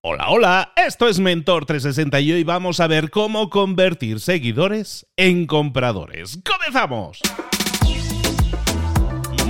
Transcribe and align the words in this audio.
Hola, 0.00 0.28
hola, 0.28 0.72
esto 0.76 1.08
es 1.08 1.18
Mentor 1.18 1.66
360 1.66 2.20
y 2.20 2.30
hoy 2.30 2.44
vamos 2.44 2.78
a 2.78 2.86
ver 2.86 3.10
cómo 3.10 3.50
convertir 3.50 4.20
seguidores 4.20 5.08
en 5.16 5.48
compradores. 5.48 6.38
¡Comenzamos! 6.44 7.20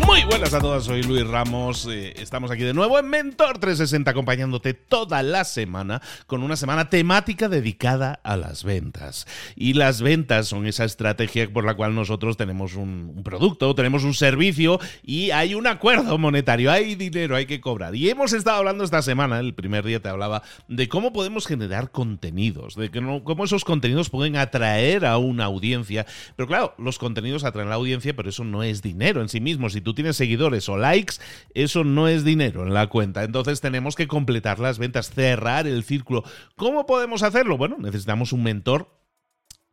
Muy 0.09 0.25
buenas 0.25 0.55
a 0.55 0.61
todas, 0.61 0.85
soy 0.85 1.03
Luis 1.03 1.27
Ramos. 1.27 1.87
Eh, 1.87 2.15
estamos 2.17 2.51
aquí 2.51 2.63
de 2.63 2.73
nuevo 2.73 2.99
en 2.99 3.11
Mentor 3.11 3.59
360 3.59 4.11
acompañándote 4.11 4.73
toda 4.73 5.23
la 5.23 5.45
semana 5.45 6.01
con 6.27 6.43
una 6.43 6.57
semana 6.57 6.89
temática 6.89 7.51
dedicada 7.51 8.19
a 8.23 8.39
las 8.39 8.65
ventas. 8.65 9.27
Y 9.55 9.75
las 9.75 10.01
ventas 10.01 10.49
son 10.49 10.67
esa 10.67 10.85
estrategia 10.87 11.53
por 11.53 11.67
la 11.67 11.75
cual 11.75 11.95
nosotros 11.95 12.39
tenemos 12.39 12.75
un, 12.75 13.21
producto, 13.23 13.75
tenemos 13.75 14.03
un 14.03 14.15
servicio 14.15 14.81
y 15.03 15.31
hay 15.31 15.55
un 15.55 15.67
acuerdo 15.67 16.17
monetario, 16.17 16.73
hay 16.73 16.95
dinero, 16.95 17.37
hay 17.37 17.45
que 17.45 17.61
cobrar. 17.61 17.95
Y 17.95 18.09
hemos 18.09 18.33
estado 18.33 18.57
hablando 18.57 18.85
esta 18.85 19.03
semana, 19.03 19.39
el 19.41 19.53
primer 19.53 19.85
día 19.85 20.01
te 20.01 20.09
hablaba, 20.09 20.43
de 20.69 20.89
cómo 20.89 21.13
podemos 21.13 21.47
generar 21.47 21.91
contenidos, 21.91 22.77
de 22.77 22.91
que 22.91 23.03
no, 23.03 23.25
cómo 23.25 23.45
esos 23.45 23.63
contenidos 23.63 24.09
pueden 24.09 24.37
atraer 24.37 25.05
a 25.05 25.19
una 25.19 25.45
audiencia. 25.45 26.07
Pero 26.35 26.47
claro, 26.47 26.75
los 26.79 26.99
contenidos 26.99 27.45
atraen 27.45 27.69
a 27.69 27.73
la 27.73 27.77
audiencia, 27.77 28.17
pero 28.17 28.31
eso 28.31 28.43
no 28.43 28.63
es 28.63 28.81
dinero 28.81 29.21
en 29.21 29.29
sí 29.29 29.43
mismo. 29.43 29.69
Si 29.69 29.83
tú 29.83 29.98
tienes 29.99 30.17
seguidores 30.17 30.69
o 30.69 30.77
likes, 30.77 31.15
eso 31.55 31.83
no 31.83 32.07
es 32.07 32.23
dinero 32.23 32.63
en 32.63 32.73
la 32.73 32.87
cuenta. 32.87 33.25
Entonces 33.25 33.61
tenemos 33.61 33.97
que 33.97 34.07
completar 34.07 34.61
las 34.61 34.79
ventas, 34.79 35.11
cerrar 35.11 35.67
el 35.67 35.83
círculo. 35.83 36.23
¿Cómo 36.55 36.87
podemos 36.87 37.25
hacerlo? 37.25 37.59
Bueno, 37.59 37.79
necesitamos 37.81 38.33
un 38.33 38.45
mentor 38.45 38.98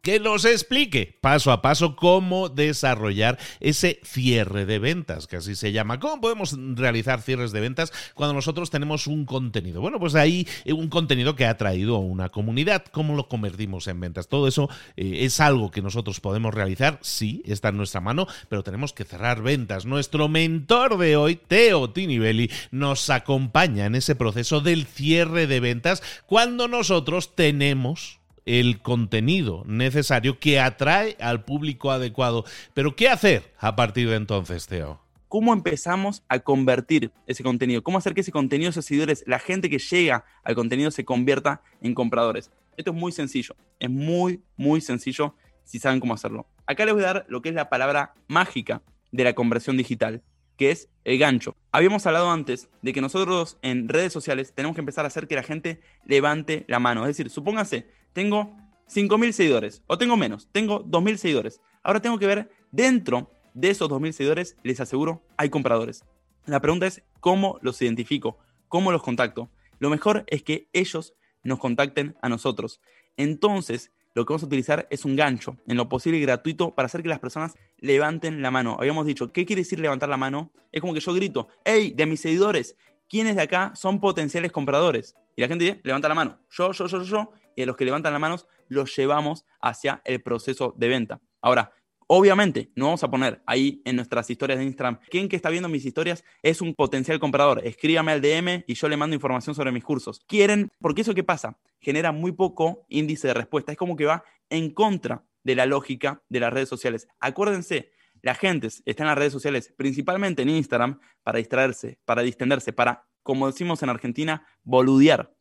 que 0.06 0.20
nos 0.20 0.46
explique 0.46 1.18
paso 1.20 1.52
a 1.52 1.64
paso 1.64 1.96
cómo 1.96 2.48
desarrollar 2.48 3.40
ese 3.60 4.00
cierre 4.04 4.68
de 4.68 4.78
ventas, 4.78 5.26
que 5.26 5.38
así 5.38 5.56
se 5.56 5.72
llama. 5.72 6.00
¿Cómo 6.00 6.22
podemos 6.22 6.56
realizar 6.76 7.24
cierres 7.24 7.52
de 7.52 7.60
ventas 7.60 7.92
cuando 8.14 8.36
nosotros 8.36 8.70
tenemos 8.70 9.08
un 9.08 9.26
contenido? 9.26 9.82
Bueno, 9.82 10.00
pues 10.00 10.14
ahí 10.14 10.48
eh, 10.64 10.74
un 10.74 10.90
contenido 10.90 11.36
que 11.36 11.48
ha 11.48 11.58
traído 11.58 11.96
a 11.96 12.00
una 12.02 12.30
comunidad. 12.30 12.86
¿Cómo 12.92 13.16
lo 13.16 13.28
convertimos 13.28 13.88
en 13.88 14.00
ventas? 14.00 14.28
Todo 14.28 14.48
eso 14.48 14.70
eh, 14.96 15.22
es 15.22 15.40
algo 15.40 15.72
que 15.72 15.82
nosotros 15.82 16.20
podemos 16.20 16.54
realizar, 16.54 17.00
sí, 17.02 17.42
está 17.44 17.70
en 17.70 17.78
nuestra 17.78 18.00
mano, 18.00 18.28
pero 18.48 18.62
tenemos 18.62 18.94
que 18.94 19.06
cerrar 19.06 19.42
ventas. 19.42 19.88
Nuestro 19.88 20.30
mentor 20.30 21.00
de 21.00 21.16
hoy, 21.18 21.36
Teo 21.36 21.90
Tinibelli, 21.90 22.52
nos 22.70 23.10
acompaña 23.10 23.88
en 23.88 23.96
ese 23.96 24.14
proceso 24.14 24.62
del 24.62 24.86
cierre 24.86 25.48
de 25.48 25.60
ventas 25.60 26.04
cuando 26.28 26.68
nosotros 26.68 27.34
tenemos 27.34 28.20
el 28.46 28.82
contenido 28.82 29.64
necesario 29.66 30.40
que 30.40 30.60
atrae 30.60 31.18
al 31.20 31.44
público 31.44 31.92
adecuado. 31.92 32.46
Pero 32.74 32.96
¿qué 32.96 33.10
hacer 33.10 33.54
a 33.60 33.76
partir 33.76 34.10
de 34.10 34.16
entonces, 34.16 34.68
Teo? 34.68 35.02
¿Cómo 35.28 35.52
empezamos 35.54 36.24
a 36.30 36.40
convertir 36.40 37.12
ese 37.28 37.44
contenido? 37.44 37.84
¿Cómo 37.84 37.98
hacer 37.98 38.14
que 38.14 38.22
ese 38.22 38.32
contenido, 38.32 38.70
esos 38.70 38.86
seguidores, 38.86 39.24
la 39.28 39.40
gente 39.40 39.70
que 39.70 39.80
llega 39.80 40.24
al 40.44 40.56
contenido 40.56 40.92
se 40.92 41.04
convierta 41.04 41.62
en 41.82 41.94
compradores? 41.94 42.52
Esto 42.78 42.92
es 42.92 42.98
muy 42.98 43.12
sencillo, 43.12 43.56
es 43.80 43.90
muy, 43.90 44.44
muy 44.56 44.82
sencillo 44.82 45.36
si 45.64 45.80
saben 45.80 46.00
cómo 46.00 46.14
hacerlo. 46.14 46.48
Acá 46.68 46.86
les 46.86 46.94
voy 46.94 47.04
a 47.04 47.08
dar 47.08 47.26
lo 47.28 47.42
que 47.42 47.50
es 47.50 47.56
la 47.56 47.70
palabra 47.70 48.14
mágica 48.28 48.82
de 49.12 49.24
la 49.24 49.34
conversión 49.34 49.78
digital, 49.78 50.24
que 50.58 50.72
es 50.72 50.90
el 51.04 51.18
gancho. 51.18 51.56
Habíamos 51.72 52.06
hablado 52.06 52.30
antes 52.32 52.70
de 52.82 52.94
que 52.94 53.02
nosotros 53.02 53.58
en 53.62 53.90
redes 53.90 54.14
sociales 54.14 54.54
tenemos 54.54 54.76
que 54.76 54.82
empezar 54.82 55.06
a 55.06 55.08
hacer 55.08 55.28
que 55.28 55.36
la 55.36 55.44
gente 55.44 55.82
levante 56.06 56.66
la 56.68 56.80
mano. 56.80 57.02
Es 57.02 57.18
decir, 57.18 57.30
supónganse, 57.30 57.88
tengo 58.16 58.56
5.000 58.88 59.34
seguidores, 59.34 59.84
o 59.88 59.98
tengo 59.98 60.16
menos, 60.16 60.48
tengo 60.54 60.86
2.000 60.86 61.18
seguidores. 61.18 61.62
Ahora 61.84 62.00
tengo 62.02 62.18
que 62.18 62.26
ver 62.26 62.50
dentro 62.72 63.30
de 63.54 63.70
esos 63.70 63.90
2.000 63.90 64.14
seguidores, 64.14 64.56
les 64.64 64.80
aseguro, 64.80 65.22
hay 65.36 65.50
compradores. 65.50 66.06
La 66.46 66.62
pregunta 66.62 66.88
es, 66.88 67.04
¿cómo 67.20 67.60
los 67.62 67.82
identifico? 67.82 68.38
¿Cómo 68.70 68.94
los 68.94 69.04
contacto? 69.04 69.50
Lo 69.80 69.90
mejor 69.90 70.24
es 70.28 70.44
que 70.44 70.70
ellos 70.72 71.14
nos 71.44 71.60
contacten 71.60 72.16
a 72.22 72.30
nosotros. 72.30 72.80
Entonces, 73.18 73.92
lo 74.14 74.26
que 74.26 74.32
vamos 74.32 74.44
a 74.44 74.48
utilizar 74.48 74.88
es 74.90 75.04
un 75.04 75.18
gancho, 75.18 75.58
en 75.68 75.76
lo 75.76 75.90
posible 75.90 76.18
gratuito, 76.22 76.74
para 76.74 76.86
hacer 76.86 77.04
que 77.04 77.10
las 77.10 77.20
personas 77.20 77.56
levanten 77.80 78.42
la 78.42 78.50
mano. 78.50 78.78
Habíamos 78.80 79.06
dicho, 79.06 79.34
¿qué 79.34 79.46
quiere 79.46 79.64
decir 79.64 79.82
levantar 79.82 80.08
la 80.08 80.16
mano? 80.16 80.54
Es 80.72 80.80
como 80.80 80.94
que 80.94 81.02
yo 81.02 81.14
grito, 81.14 81.50
hey, 81.66 81.92
de 81.94 82.06
mis 82.06 82.22
seguidores, 82.22 82.78
¿quiénes 83.10 83.36
de 83.36 83.42
acá 83.42 83.74
son 83.76 84.00
potenciales 84.00 84.54
compradores? 84.54 85.16
Y 85.36 85.42
la 85.42 85.50
gente 85.50 85.82
levanta 85.84 86.08
la 86.08 86.16
mano, 86.16 86.40
yo, 86.50 86.72
yo, 86.72 86.88
yo, 86.88 87.04
yo, 87.04 87.32
y 87.56 87.64
a 87.64 87.66
los 87.66 87.76
que 87.76 87.86
levantan 87.86 88.14
las 88.14 88.22
manos 88.22 88.48
los 88.68 88.96
llevamos 88.96 89.46
hacia 89.62 90.02
el 90.06 90.22
proceso 90.22 90.74
de 90.78 90.88
venta. 90.88 91.22
Ahora, 91.42 91.72
Obviamente, 92.08 92.72
no 92.76 92.86
vamos 92.86 93.04
a 93.04 93.10
poner 93.10 93.42
ahí 93.48 93.82
en 93.84 93.96
nuestras 93.96 94.30
historias 94.30 94.60
de 94.60 94.66
Instagram, 94.66 95.00
¿quién 95.10 95.28
que 95.28 95.36
está 95.36 95.50
viendo 95.50 95.70
mis 95.70 95.86
historias 95.86 96.24
es 96.44 96.62
un 96.62 96.76
potencial 96.76 97.20
comprador? 97.20 97.62
Escríbame 97.66 98.12
al 98.12 98.22
DM 98.22 98.64
y 98.68 98.76
yo 98.76 98.88
le 98.88 98.96
mando 98.96 99.16
información 99.16 99.56
sobre 99.56 99.72
mis 99.72 99.84
cursos. 99.84 100.22
¿Quieren? 100.28 100.72
Porque 100.80 101.02
eso 101.02 101.16
qué 101.16 101.24
pasa? 101.24 101.58
Genera 101.80 102.12
muy 102.12 102.32
poco 102.32 102.86
índice 102.90 103.30
de 103.30 103.34
respuesta. 103.34 103.72
Es 103.72 103.78
como 103.80 103.96
que 103.96 104.06
va 104.06 104.24
en 104.52 104.70
contra 104.70 105.24
de 105.44 105.56
la 105.56 105.66
lógica 105.66 106.22
de 106.30 106.42
las 106.42 106.54
redes 106.54 106.70
sociales. 106.70 107.08
Acuérdense, 107.20 107.92
la 108.22 108.36
gente 108.36 108.68
está 108.68 109.04
en 109.04 109.08
las 109.08 109.18
redes 109.18 109.34
sociales, 109.34 109.74
principalmente 109.76 110.44
en 110.44 110.50
Instagram, 110.50 111.00
para 111.24 111.40
distraerse, 111.40 112.00
para 112.06 112.22
distenderse, 112.22 112.72
para, 112.72 113.08
como 113.24 113.48
decimos 113.48 113.82
en 113.82 113.90
Argentina, 113.90 114.46
boludear. 114.64 115.35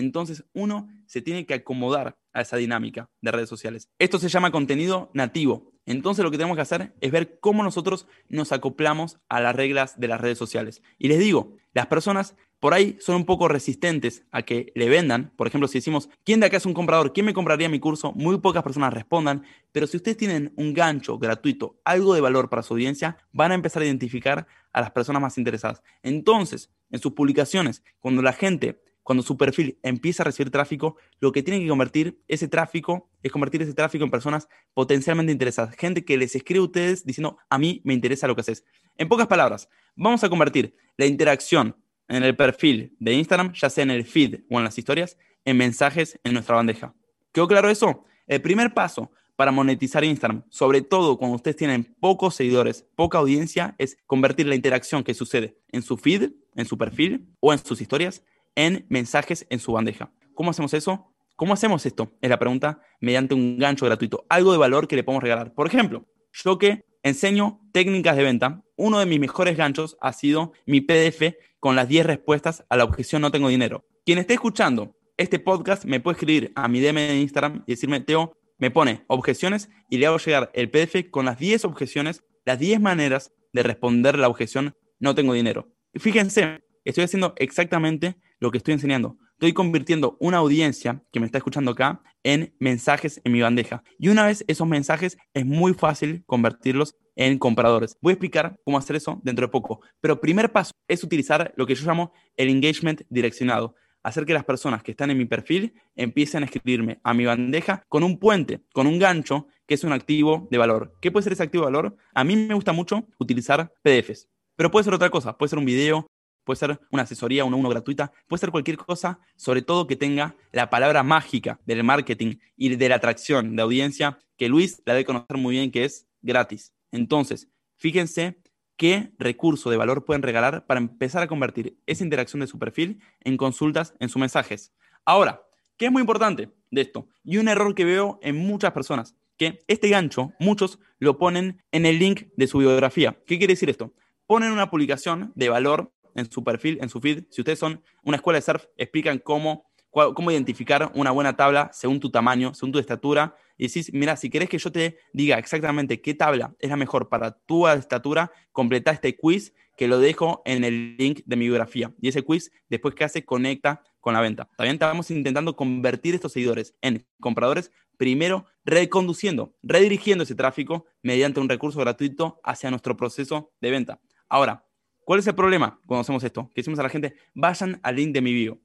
Entonces 0.00 0.44
uno 0.52 0.88
se 1.06 1.22
tiene 1.22 1.46
que 1.46 1.54
acomodar 1.54 2.18
a 2.32 2.40
esa 2.40 2.56
dinámica 2.56 3.10
de 3.20 3.30
redes 3.30 3.48
sociales. 3.48 3.88
Esto 3.98 4.18
se 4.18 4.28
llama 4.28 4.50
contenido 4.50 5.10
nativo. 5.14 5.72
Entonces 5.86 6.24
lo 6.24 6.30
que 6.30 6.36
tenemos 6.36 6.56
que 6.56 6.62
hacer 6.62 6.94
es 7.00 7.10
ver 7.10 7.38
cómo 7.40 7.62
nosotros 7.62 8.06
nos 8.28 8.52
acoplamos 8.52 9.18
a 9.28 9.40
las 9.40 9.54
reglas 9.54 9.98
de 9.98 10.08
las 10.08 10.20
redes 10.20 10.38
sociales. 10.38 10.82
Y 10.98 11.08
les 11.08 11.18
digo, 11.18 11.56
las 11.72 11.86
personas 11.86 12.36
por 12.60 12.74
ahí 12.74 12.98
son 13.00 13.16
un 13.16 13.24
poco 13.24 13.48
resistentes 13.48 14.24
a 14.30 14.42
que 14.42 14.70
le 14.74 14.90
vendan. 14.90 15.32
Por 15.36 15.46
ejemplo, 15.46 15.66
si 15.66 15.78
decimos, 15.78 16.10
¿quién 16.24 16.40
de 16.40 16.46
acá 16.46 16.58
es 16.58 16.66
un 16.66 16.74
comprador? 16.74 17.14
¿Quién 17.14 17.24
me 17.24 17.32
compraría 17.32 17.70
mi 17.70 17.80
curso? 17.80 18.12
Muy 18.12 18.38
pocas 18.38 18.62
personas 18.62 18.92
respondan. 18.92 19.44
Pero 19.72 19.86
si 19.86 19.96
ustedes 19.96 20.18
tienen 20.18 20.52
un 20.56 20.74
gancho 20.74 21.18
gratuito, 21.18 21.80
algo 21.84 22.14
de 22.14 22.20
valor 22.20 22.50
para 22.50 22.62
su 22.62 22.74
audiencia, 22.74 23.16
van 23.32 23.52
a 23.52 23.54
empezar 23.54 23.80
a 23.80 23.86
identificar 23.86 24.46
a 24.74 24.80
las 24.82 24.90
personas 24.90 25.22
más 25.22 25.38
interesadas. 25.38 25.82
Entonces, 26.02 26.70
en 26.90 27.00
sus 27.00 27.12
publicaciones, 27.12 27.82
cuando 27.98 28.20
la 28.20 28.34
gente 28.34 28.82
cuando 29.02 29.22
su 29.22 29.36
perfil 29.36 29.78
empieza 29.82 30.22
a 30.22 30.26
recibir 30.26 30.50
tráfico, 30.50 30.96
lo 31.20 31.32
que 31.32 31.42
tiene 31.42 31.60
que 31.60 31.68
convertir 31.68 32.20
ese 32.28 32.48
tráfico 32.48 33.10
es 33.22 33.32
convertir 33.32 33.62
ese 33.62 33.74
tráfico 33.74 34.04
en 34.04 34.10
personas 34.10 34.48
potencialmente 34.74 35.32
interesadas. 35.32 35.74
Gente 35.76 36.04
que 36.04 36.16
les 36.16 36.34
escribe 36.34 36.60
a 36.60 36.64
ustedes 36.64 37.04
diciendo, 37.04 37.38
a 37.48 37.58
mí 37.58 37.80
me 37.84 37.94
interesa 37.94 38.26
lo 38.26 38.34
que 38.34 38.42
haces. 38.42 38.64
En 38.96 39.08
pocas 39.08 39.26
palabras, 39.26 39.68
vamos 39.96 40.22
a 40.24 40.28
convertir 40.28 40.76
la 40.96 41.06
interacción 41.06 41.76
en 42.08 42.22
el 42.22 42.36
perfil 42.36 42.96
de 42.98 43.14
Instagram, 43.14 43.52
ya 43.52 43.70
sea 43.70 43.82
en 43.82 43.90
el 43.90 44.04
feed 44.04 44.40
o 44.50 44.58
en 44.58 44.64
las 44.64 44.76
historias, 44.76 45.16
en 45.44 45.56
mensajes 45.56 46.18
en 46.24 46.34
nuestra 46.34 46.56
bandeja. 46.56 46.94
¿Quedó 47.32 47.48
claro 47.48 47.70
eso? 47.70 48.04
El 48.26 48.42
primer 48.42 48.74
paso 48.74 49.10
para 49.36 49.52
monetizar 49.52 50.04
Instagram, 50.04 50.44
sobre 50.50 50.82
todo 50.82 51.16
cuando 51.16 51.36
ustedes 51.36 51.56
tienen 51.56 51.96
pocos 51.98 52.34
seguidores, 52.34 52.86
poca 52.94 53.18
audiencia, 53.18 53.74
es 53.78 53.96
convertir 54.06 54.46
la 54.46 54.54
interacción 54.54 55.02
que 55.02 55.14
sucede 55.14 55.56
en 55.72 55.82
su 55.82 55.96
feed, 55.96 56.32
en 56.56 56.66
su 56.66 56.76
perfil 56.76 57.26
o 57.40 57.52
en 57.52 57.58
sus 57.58 57.80
historias 57.80 58.22
en 58.54 58.86
mensajes 58.88 59.46
en 59.50 59.60
su 59.60 59.72
bandeja. 59.72 60.12
¿Cómo 60.34 60.50
hacemos 60.50 60.74
eso? 60.74 61.12
¿Cómo 61.36 61.54
hacemos 61.54 61.86
esto? 61.86 62.12
Es 62.20 62.28
la 62.28 62.38
pregunta, 62.38 62.82
mediante 63.00 63.34
un 63.34 63.58
gancho 63.58 63.86
gratuito, 63.86 64.26
algo 64.28 64.52
de 64.52 64.58
valor 64.58 64.88
que 64.88 64.96
le 64.96 65.04
podemos 65.04 65.22
regalar. 65.22 65.54
Por 65.54 65.66
ejemplo, 65.66 66.06
yo 66.32 66.58
que 66.58 66.84
enseño 67.02 67.60
técnicas 67.72 68.16
de 68.16 68.24
venta, 68.24 68.62
uno 68.76 68.98
de 68.98 69.06
mis 69.06 69.20
mejores 69.20 69.56
ganchos 69.56 69.96
ha 70.00 70.12
sido 70.12 70.52
mi 70.66 70.80
PDF 70.80 71.34
con 71.58 71.76
las 71.76 71.88
10 71.88 72.06
respuestas 72.06 72.64
a 72.68 72.76
la 72.76 72.84
objeción 72.84 73.22
no 73.22 73.30
tengo 73.30 73.48
dinero. 73.48 73.84
Quien 74.04 74.18
esté 74.18 74.34
escuchando 74.34 74.96
este 75.16 75.38
podcast 75.38 75.84
me 75.84 76.00
puede 76.00 76.14
escribir 76.14 76.52
a 76.56 76.68
mi 76.68 76.80
DM 76.80 76.96
de 76.96 77.20
Instagram 77.20 77.64
y 77.66 77.72
decirme, 77.72 78.00
Teo, 78.00 78.36
me 78.58 78.70
pone 78.70 79.04
objeciones 79.06 79.70
y 79.88 79.98
le 79.98 80.06
hago 80.06 80.18
llegar 80.18 80.50
el 80.54 80.70
PDF 80.70 81.10
con 81.10 81.26
las 81.26 81.38
10 81.38 81.64
objeciones, 81.64 82.22
las 82.44 82.58
10 82.58 82.80
maneras 82.80 83.32
de 83.52 83.62
responder 83.62 84.18
la 84.18 84.28
objeción 84.28 84.74
no 84.98 85.14
tengo 85.14 85.32
dinero. 85.34 85.68
Fíjense, 85.94 86.60
estoy 86.84 87.04
haciendo 87.04 87.34
exactamente 87.36 88.16
lo 88.38 88.50
que 88.50 88.58
estoy 88.58 88.74
enseñando. 88.74 89.18
Estoy 89.32 89.54
convirtiendo 89.54 90.18
una 90.20 90.36
audiencia 90.36 91.02
que 91.12 91.18
me 91.18 91.24
está 91.24 91.38
escuchando 91.38 91.70
acá 91.70 92.02
en 92.22 92.54
mensajes 92.58 93.22
en 93.24 93.32
mi 93.32 93.40
bandeja. 93.40 93.82
Y 93.98 94.08
una 94.08 94.26
vez 94.26 94.44
esos 94.48 94.68
mensajes 94.68 95.16
es 95.32 95.46
muy 95.46 95.72
fácil 95.72 96.24
convertirlos 96.26 96.94
en 97.16 97.38
compradores. 97.38 97.96
Voy 98.02 98.10
a 98.10 98.14
explicar 98.14 98.60
cómo 98.64 98.76
hacer 98.76 98.96
eso 98.96 99.18
dentro 99.24 99.46
de 99.46 99.50
poco. 99.50 99.80
Pero 100.00 100.20
primer 100.20 100.52
paso 100.52 100.72
es 100.88 101.02
utilizar 101.02 101.54
lo 101.56 101.66
que 101.66 101.74
yo 101.74 101.86
llamo 101.86 102.12
el 102.36 102.50
engagement 102.50 103.00
direccionado. 103.08 103.74
Hacer 104.02 104.26
que 104.26 104.34
las 104.34 104.44
personas 104.44 104.82
que 104.82 104.90
están 104.90 105.10
en 105.10 105.18
mi 105.18 105.24
perfil 105.24 105.74
empiecen 105.96 106.42
a 106.42 106.46
escribirme 106.46 107.00
a 107.02 107.14
mi 107.14 107.24
bandeja 107.24 107.82
con 107.88 108.02
un 108.02 108.18
puente, 108.18 108.62
con 108.72 108.86
un 108.86 108.98
gancho, 108.98 109.46
que 109.66 109.74
es 109.74 109.84
un 109.84 109.92
activo 109.92 110.48
de 110.50 110.58
valor. 110.58 110.94
¿Qué 111.00 111.10
puede 111.10 111.24
ser 111.24 111.32
ese 111.32 111.42
activo 111.42 111.64
de 111.64 111.72
valor? 111.72 111.96
A 112.14 112.24
mí 112.24 112.36
me 112.36 112.54
gusta 112.54 112.72
mucho 112.72 113.06
utilizar 113.18 113.72
PDFs. 113.82 114.28
Pero 114.56 114.70
puede 114.70 114.84
ser 114.84 114.92
otra 114.92 115.08
cosa, 115.08 115.38
puede 115.38 115.48
ser 115.48 115.58
un 115.58 115.64
video, 115.64 116.06
puede 116.44 116.58
ser 116.58 116.80
una 116.90 117.02
asesoría, 117.02 117.44
una 117.44 117.56
uno 117.56 117.68
gratuita, 117.68 118.12
puede 118.28 118.40
ser 118.40 118.50
cualquier 118.50 118.76
cosa, 118.76 119.20
sobre 119.36 119.62
todo 119.62 119.86
que 119.86 119.96
tenga 119.96 120.36
la 120.52 120.70
palabra 120.70 121.02
mágica 121.02 121.60
del 121.66 121.84
marketing 121.84 122.36
y 122.56 122.74
de 122.76 122.88
la 122.88 122.96
atracción 122.96 123.56
de 123.56 123.62
audiencia, 123.62 124.18
que 124.36 124.48
Luis 124.48 124.82
la 124.84 124.94
debe 124.94 125.04
conocer 125.04 125.36
muy 125.36 125.56
bien, 125.56 125.70
que 125.70 125.84
es 125.84 126.06
gratis. 126.22 126.72
Entonces, 126.92 127.48
fíjense 127.76 128.38
qué 128.76 129.12
recurso 129.18 129.70
de 129.70 129.76
valor 129.76 130.04
pueden 130.04 130.22
regalar 130.22 130.66
para 130.66 130.80
empezar 130.80 131.22
a 131.22 131.26
convertir 131.26 131.76
esa 131.86 132.02
interacción 132.02 132.40
de 132.40 132.46
su 132.46 132.58
perfil 132.58 133.00
en 133.20 133.36
consultas 133.36 133.94
en 134.00 134.08
sus 134.08 134.18
mensajes. 134.18 134.72
Ahora, 135.04 135.42
¿qué 135.76 135.86
es 135.86 135.92
muy 135.92 136.00
importante 136.00 136.50
de 136.70 136.80
esto? 136.80 137.08
Y 137.22 137.36
un 137.36 137.48
error 137.48 137.74
que 137.74 137.84
veo 137.84 138.18
en 138.22 138.36
muchas 138.36 138.72
personas, 138.72 139.14
que 139.36 139.58
este 139.66 139.88
gancho, 139.88 140.32
muchos 140.38 140.78
lo 140.98 141.18
ponen 141.18 141.62
en 141.72 141.86
el 141.86 141.98
link 141.98 142.28
de 142.36 142.46
su 142.46 142.58
biografía. 142.58 143.18
¿Qué 143.26 143.38
quiere 143.38 143.52
decir 143.52 143.70
esto? 143.70 143.92
Ponen 144.26 144.52
una 144.52 144.70
publicación 144.70 145.32
de 145.34 145.48
valor 145.48 145.92
en 146.14 146.30
su 146.30 146.42
perfil, 146.44 146.78
en 146.80 146.88
su 146.88 147.00
feed. 147.00 147.24
Si 147.30 147.40
ustedes 147.40 147.58
son 147.58 147.82
una 148.02 148.16
escuela 148.16 148.38
de 148.38 148.42
surf, 148.42 148.64
explican 148.76 149.18
cómo, 149.18 149.70
cómo 149.90 150.30
identificar 150.30 150.90
una 150.94 151.10
buena 151.10 151.36
tabla 151.36 151.70
según 151.72 152.00
tu 152.00 152.10
tamaño, 152.10 152.54
según 152.54 152.72
tu 152.72 152.78
estatura. 152.78 153.36
Y 153.56 153.66
decís, 153.66 153.92
mira, 153.92 154.16
si 154.16 154.30
querés 154.30 154.48
que 154.48 154.58
yo 154.58 154.72
te 154.72 154.98
diga 155.12 155.38
exactamente 155.38 156.00
qué 156.00 156.14
tabla 156.14 156.54
es 156.58 156.70
la 156.70 156.76
mejor 156.76 157.08
para 157.08 157.32
tu 157.32 157.68
estatura, 157.68 158.32
completa 158.52 158.90
este 158.90 159.16
quiz 159.16 159.54
que 159.76 159.88
lo 159.88 159.98
dejo 159.98 160.42
en 160.44 160.62
el 160.64 160.96
link 160.98 161.22
de 161.24 161.36
mi 161.36 161.46
biografía. 161.46 161.94
Y 162.00 162.08
ese 162.08 162.22
quiz, 162.22 162.52
después 162.68 162.94
que 162.94 163.04
hace, 163.04 163.24
conecta 163.24 163.82
con 164.00 164.14
la 164.14 164.20
venta. 164.20 164.48
También 164.56 164.74
estamos 164.74 165.10
intentando 165.10 165.56
convertir 165.56 166.14
estos 166.14 166.32
seguidores 166.32 166.74
en 166.80 167.06
compradores, 167.20 167.70
primero 167.96 168.46
reconduciendo, 168.64 169.54
redirigiendo 169.62 170.24
ese 170.24 170.34
tráfico 170.34 170.86
mediante 171.02 171.40
un 171.40 171.48
recurso 171.48 171.78
gratuito 171.80 172.40
hacia 172.44 172.70
nuestro 172.70 172.96
proceso 172.96 173.52
de 173.60 173.70
venta. 173.70 174.00
Ahora, 174.28 174.66
¿cuál 175.10 175.18
es 175.18 175.26
el 175.26 175.34
problema 175.34 175.80
cuando 175.86 176.02
hacemos 176.02 176.22
esto? 176.22 176.48
Que 176.54 176.60
decimos 176.60 176.78
a 176.78 176.84
la 176.84 176.88
gente, 176.88 177.16
vayan 177.34 177.80
al 177.82 177.96
link 177.96 178.12
de 178.12 178.20
mi 178.20 178.32
bio. 178.32 178.60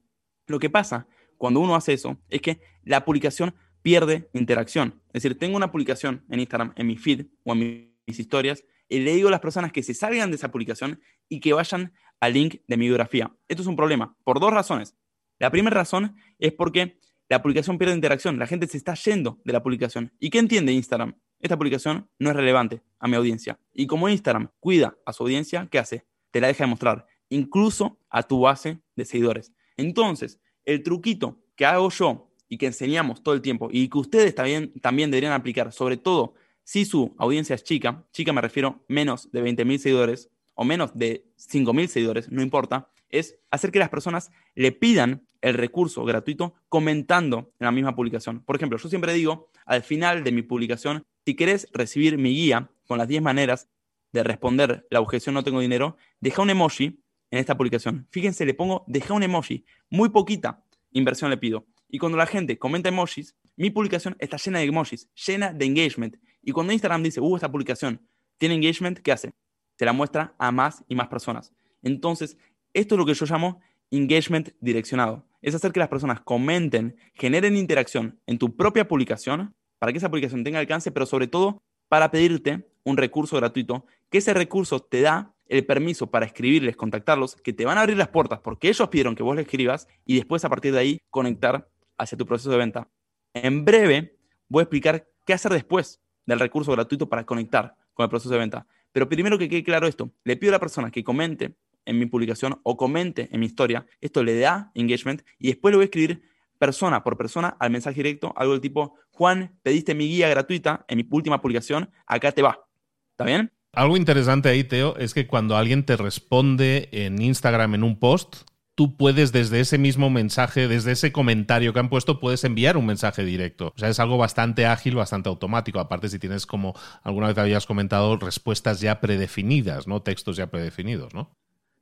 Lo 0.45 0.59
que 0.59 0.69
pasa 0.69 1.07
cuando 1.39 1.59
uno 1.59 1.75
hace 1.75 1.93
eso 1.93 2.19
es 2.29 2.39
que 2.39 2.61
la 2.83 3.03
publicación 3.03 3.55
pierde 3.81 4.29
interacción. 4.31 5.01
Es 5.07 5.23
decir, 5.23 5.39
tengo 5.39 5.57
una 5.57 5.71
publicación 5.71 6.23
en 6.29 6.41
Instagram, 6.41 6.71
en 6.75 6.85
mi 6.85 6.97
feed 6.97 7.25
o 7.45 7.53
en 7.53 7.91
mis 8.05 8.19
historias, 8.19 8.63
y 8.87 8.99
le 8.99 9.15
digo 9.15 9.29
a 9.29 9.31
las 9.31 9.39
personas 9.39 9.71
que 9.71 9.81
se 9.81 9.95
salgan 9.95 10.29
de 10.29 10.35
esa 10.35 10.51
publicación 10.51 11.01
y 11.27 11.39
que 11.39 11.51
vayan 11.51 11.93
al 12.19 12.33
link 12.33 12.57
de 12.67 12.77
mi 12.77 12.85
biografía. 12.85 13.35
Esto 13.47 13.63
es 13.63 13.67
un 13.67 13.75
problema 13.75 14.15
por 14.23 14.39
dos 14.39 14.53
razones. 14.53 14.95
La 15.39 15.49
primera 15.49 15.73
razón 15.73 16.15
es 16.37 16.53
porque 16.53 16.99
la 17.27 17.41
publicación 17.41 17.79
pierde 17.79 17.95
interacción, 17.95 18.37
la 18.37 18.45
gente 18.45 18.67
se 18.67 18.77
está 18.77 18.93
yendo 18.93 19.41
de 19.45 19.51
la 19.51 19.63
publicación. 19.63 20.13
¿Y 20.19 20.29
qué 20.29 20.37
entiende 20.37 20.73
Instagram? 20.73 21.15
Esta 21.39 21.57
publicación 21.57 22.07
no 22.19 22.29
es 22.29 22.35
relevante 22.35 22.83
a 22.99 23.07
mi 23.07 23.15
audiencia. 23.15 23.59
Y 23.73 23.87
como 23.87 24.09
Instagram 24.09 24.51
cuida 24.59 24.95
a 25.07 25.11
su 25.11 25.23
audiencia, 25.23 25.67
¿qué 25.71 25.79
hace? 25.79 26.05
Te 26.35 26.41
la 26.41 26.47
deja 26.47 26.65
de 26.65 26.69
mostrar, 26.69 27.07
incluso 27.29 27.97
a 28.09 28.21
tu 28.21 28.41
base 28.41 28.81
de 28.97 29.05
seguidores. 29.05 29.53
Entonces, 29.77 30.37
el 30.65 30.83
truquito 30.83 31.39
que 31.55 31.65
hago 31.65 31.89
yo 31.89 32.29
y 32.49 32.57
que 32.57 32.65
enseñamos 32.65 33.23
todo 33.23 33.35
el 33.35 33.41
tiempo 33.41 33.69
y 33.71 33.87
que 33.87 33.97
ustedes 33.99 34.35
también, 34.35 34.73
también 34.81 35.11
deberían 35.11 35.31
aplicar, 35.31 35.71
sobre 35.71 35.95
todo 35.95 36.33
si 36.65 36.83
su 36.83 37.15
audiencia 37.19 37.55
es 37.55 37.63
chica, 37.63 38.05
chica 38.11 38.33
me 38.33 38.41
refiero 38.41 38.83
menos 38.89 39.31
de 39.31 39.45
20.000 39.45 39.77
seguidores 39.77 40.29
o 40.55 40.65
menos 40.65 40.97
de 40.97 41.25
5.000 41.37 41.87
seguidores, 41.87 42.29
no 42.29 42.41
importa, 42.41 42.89
es 43.07 43.39
hacer 43.49 43.71
que 43.71 43.79
las 43.79 43.87
personas 43.87 44.29
le 44.55 44.73
pidan 44.73 45.25
el 45.39 45.53
recurso 45.53 46.03
gratuito 46.03 46.55
comentando 46.67 47.53
en 47.61 47.65
la 47.65 47.71
misma 47.71 47.95
publicación. 47.95 48.43
Por 48.43 48.57
ejemplo, 48.57 48.77
yo 48.77 48.89
siempre 48.89 49.13
digo 49.13 49.47
al 49.65 49.83
final 49.83 50.25
de 50.25 50.33
mi 50.33 50.41
publicación, 50.41 51.05
si 51.25 51.33
querés 51.37 51.69
recibir 51.71 52.17
mi 52.17 52.31
guía 52.31 52.69
con 52.87 52.97
las 52.97 53.07
10 53.07 53.21
maneras 53.21 53.69
de 54.15 54.23
responder 54.23 54.87
la 54.89 55.01
objeción 55.01 55.35
no 55.35 55.43
tengo 55.43 55.59
dinero, 55.59 55.97
deja 56.19 56.41
un 56.41 56.49
emoji 56.49 57.03
en 57.31 57.39
esta 57.39 57.57
publicación. 57.57 58.07
Fíjense, 58.11 58.45
le 58.45 58.53
pongo 58.53 58.83
deja 58.87 59.13
un 59.13 59.23
emoji, 59.23 59.65
muy 59.89 60.09
poquita 60.09 60.63
inversión 60.91 61.29
le 61.29 61.37
pido. 61.37 61.67
Y 61.89 61.99
cuando 61.99 62.17
la 62.17 62.25
gente 62.25 62.57
comenta 62.57 62.89
emojis, 62.89 63.35
mi 63.55 63.69
publicación 63.69 64.15
está 64.19 64.37
llena 64.37 64.59
de 64.59 64.65
emojis, 64.65 65.09
llena 65.27 65.53
de 65.53 65.65
engagement. 65.65 66.15
Y 66.41 66.51
cuando 66.51 66.73
Instagram 66.73 67.03
dice, 67.03 67.19
uh, 67.19 67.35
esta 67.35 67.51
publicación 67.51 68.01
tiene 68.37 68.55
engagement, 68.55 68.99
¿qué 68.99 69.11
hace? 69.11 69.33
Se 69.77 69.85
la 69.85 69.93
muestra 69.93 70.33
a 70.39 70.51
más 70.51 70.83
y 70.87 70.95
más 70.95 71.07
personas. 71.09 71.53
Entonces, 71.83 72.37
esto 72.73 72.95
es 72.95 72.99
lo 72.99 73.05
que 73.05 73.13
yo 73.13 73.25
llamo 73.25 73.59
engagement 73.91 74.49
direccionado. 74.61 75.27
Es 75.41 75.53
hacer 75.53 75.71
que 75.71 75.79
las 75.79 75.89
personas 75.89 76.21
comenten, 76.21 76.95
generen 77.13 77.55
interacción 77.55 78.19
en 78.25 78.37
tu 78.37 78.55
propia 78.55 78.87
publicación 78.87 79.53
para 79.77 79.91
que 79.91 79.97
esa 79.97 80.09
publicación 80.09 80.43
tenga 80.43 80.59
alcance, 80.59 80.91
pero 80.91 81.05
sobre 81.05 81.27
todo 81.27 81.61
para 81.87 82.09
pedirte 82.09 82.67
un 82.83 82.97
recurso 82.97 83.35
gratuito, 83.37 83.85
que 84.09 84.19
ese 84.19 84.33
recurso 84.33 84.79
te 84.79 85.01
da 85.01 85.33
el 85.47 85.65
permiso 85.65 86.09
para 86.09 86.25
escribirles, 86.25 86.75
contactarlos, 86.75 87.35
que 87.35 87.53
te 87.53 87.65
van 87.65 87.77
a 87.77 87.81
abrir 87.81 87.97
las 87.97 88.07
puertas 88.09 88.39
porque 88.39 88.69
ellos 88.69 88.89
pidieron 88.89 89.15
que 89.15 89.23
vos 89.23 89.35
le 89.35 89.43
escribas 89.43 89.87
y 90.05 90.15
después 90.15 90.43
a 90.43 90.49
partir 90.49 90.73
de 90.73 90.79
ahí 90.79 91.01
conectar 91.09 91.69
hacia 91.97 92.17
tu 92.17 92.25
proceso 92.25 92.51
de 92.51 92.57
venta. 92.57 92.89
En 93.33 93.65
breve 93.65 94.17
voy 94.47 94.61
a 94.61 94.63
explicar 94.63 95.07
qué 95.25 95.33
hacer 95.33 95.51
después 95.51 96.01
del 96.25 96.39
recurso 96.39 96.71
gratuito 96.71 97.07
para 97.07 97.25
conectar 97.25 97.75
con 97.93 98.03
el 98.03 98.09
proceso 98.09 98.33
de 98.33 98.39
venta. 98.39 98.67
Pero 98.91 99.07
primero 99.09 99.37
que 99.37 99.49
quede 99.49 99.63
claro 99.63 99.87
esto, 99.87 100.11
le 100.23 100.37
pido 100.37 100.51
a 100.51 100.53
la 100.53 100.59
persona 100.59 100.89
que 100.89 101.03
comente 101.03 101.55
en 101.85 101.99
mi 101.99 102.05
publicación 102.05 102.59
o 102.63 102.77
comente 102.77 103.29
en 103.31 103.39
mi 103.39 103.45
historia. 103.45 103.85
Esto 104.01 104.23
le 104.23 104.39
da 104.39 104.71
engagement 104.73 105.21
y 105.37 105.47
después 105.47 105.71
le 105.71 105.77
voy 105.77 105.83
a 105.83 105.85
escribir 105.85 106.23
persona 106.57 107.03
por 107.03 107.17
persona 107.17 107.55
al 107.59 107.69
mensaje 107.69 107.97
directo, 107.97 108.33
algo 108.35 108.53
del 108.53 108.61
tipo, 108.61 108.95
Juan, 109.11 109.59
pediste 109.61 109.93
mi 109.93 110.07
guía 110.07 110.29
gratuita 110.29 110.85
en 110.87 110.97
mi 110.97 111.07
última 111.11 111.41
publicación, 111.41 111.91
acá 112.07 112.31
te 112.31 112.41
va. 112.41 112.65
¿Está 113.11 113.25
bien? 113.25 113.51
Algo 113.75 113.97
interesante 113.97 114.49
ahí, 114.49 114.63
Teo, 114.63 114.95
es 114.97 115.13
que 115.13 115.27
cuando 115.27 115.57
alguien 115.57 115.85
te 115.85 115.97
responde 115.97 116.89
en 116.91 117.21
Instagram 117.21 117.75
en 117.75 117.83
un 117.83 117.99
post, 117.99 118.37
tú 118.75 118.95
puedes 118.95 119.31
desde 119.31 119.59
ese 119.59 119.77
mismo 119.77 120.09
mensaje, 120.09 120.67
desde 120.67 120.91
ese 120.91 121.11
comentario 121.11 121.73
que 121.73 121.79
han 121.79 121.89
puesto, 121.89 122.19
puedes 122.19 122.43
enviar 122.43 122.77
un 122.77 122.85
mensaje 122.85 123.23
directo. 123.23 123.73
O 123.75 123.79
sea, 123.79 123.89
es 123.89 123.99
algo 123.99 124.17
bastante 124.17 124.65
ágil, 124.65 124.95
bastante 124.95 125.29
automático. 125.29 125.79
Aparte, 125.79 126.09
si 126.09 126.19
tienes 126.19 126.45
como 126.45 126.73
alguna 127.03 127.27
vez 127.27 127.37
habías 127.37 127.65
comentado, 127.65 128.17
respuestas 128.17 128.81
ya 128.81 129.01
predefinidas, 129.01 129.87
¿no? 129.87 130.01
Textos 130.01 130.37
ya 130.37 130.47
predefinidos, 130.47 131.13
¿no? 131.13 131.35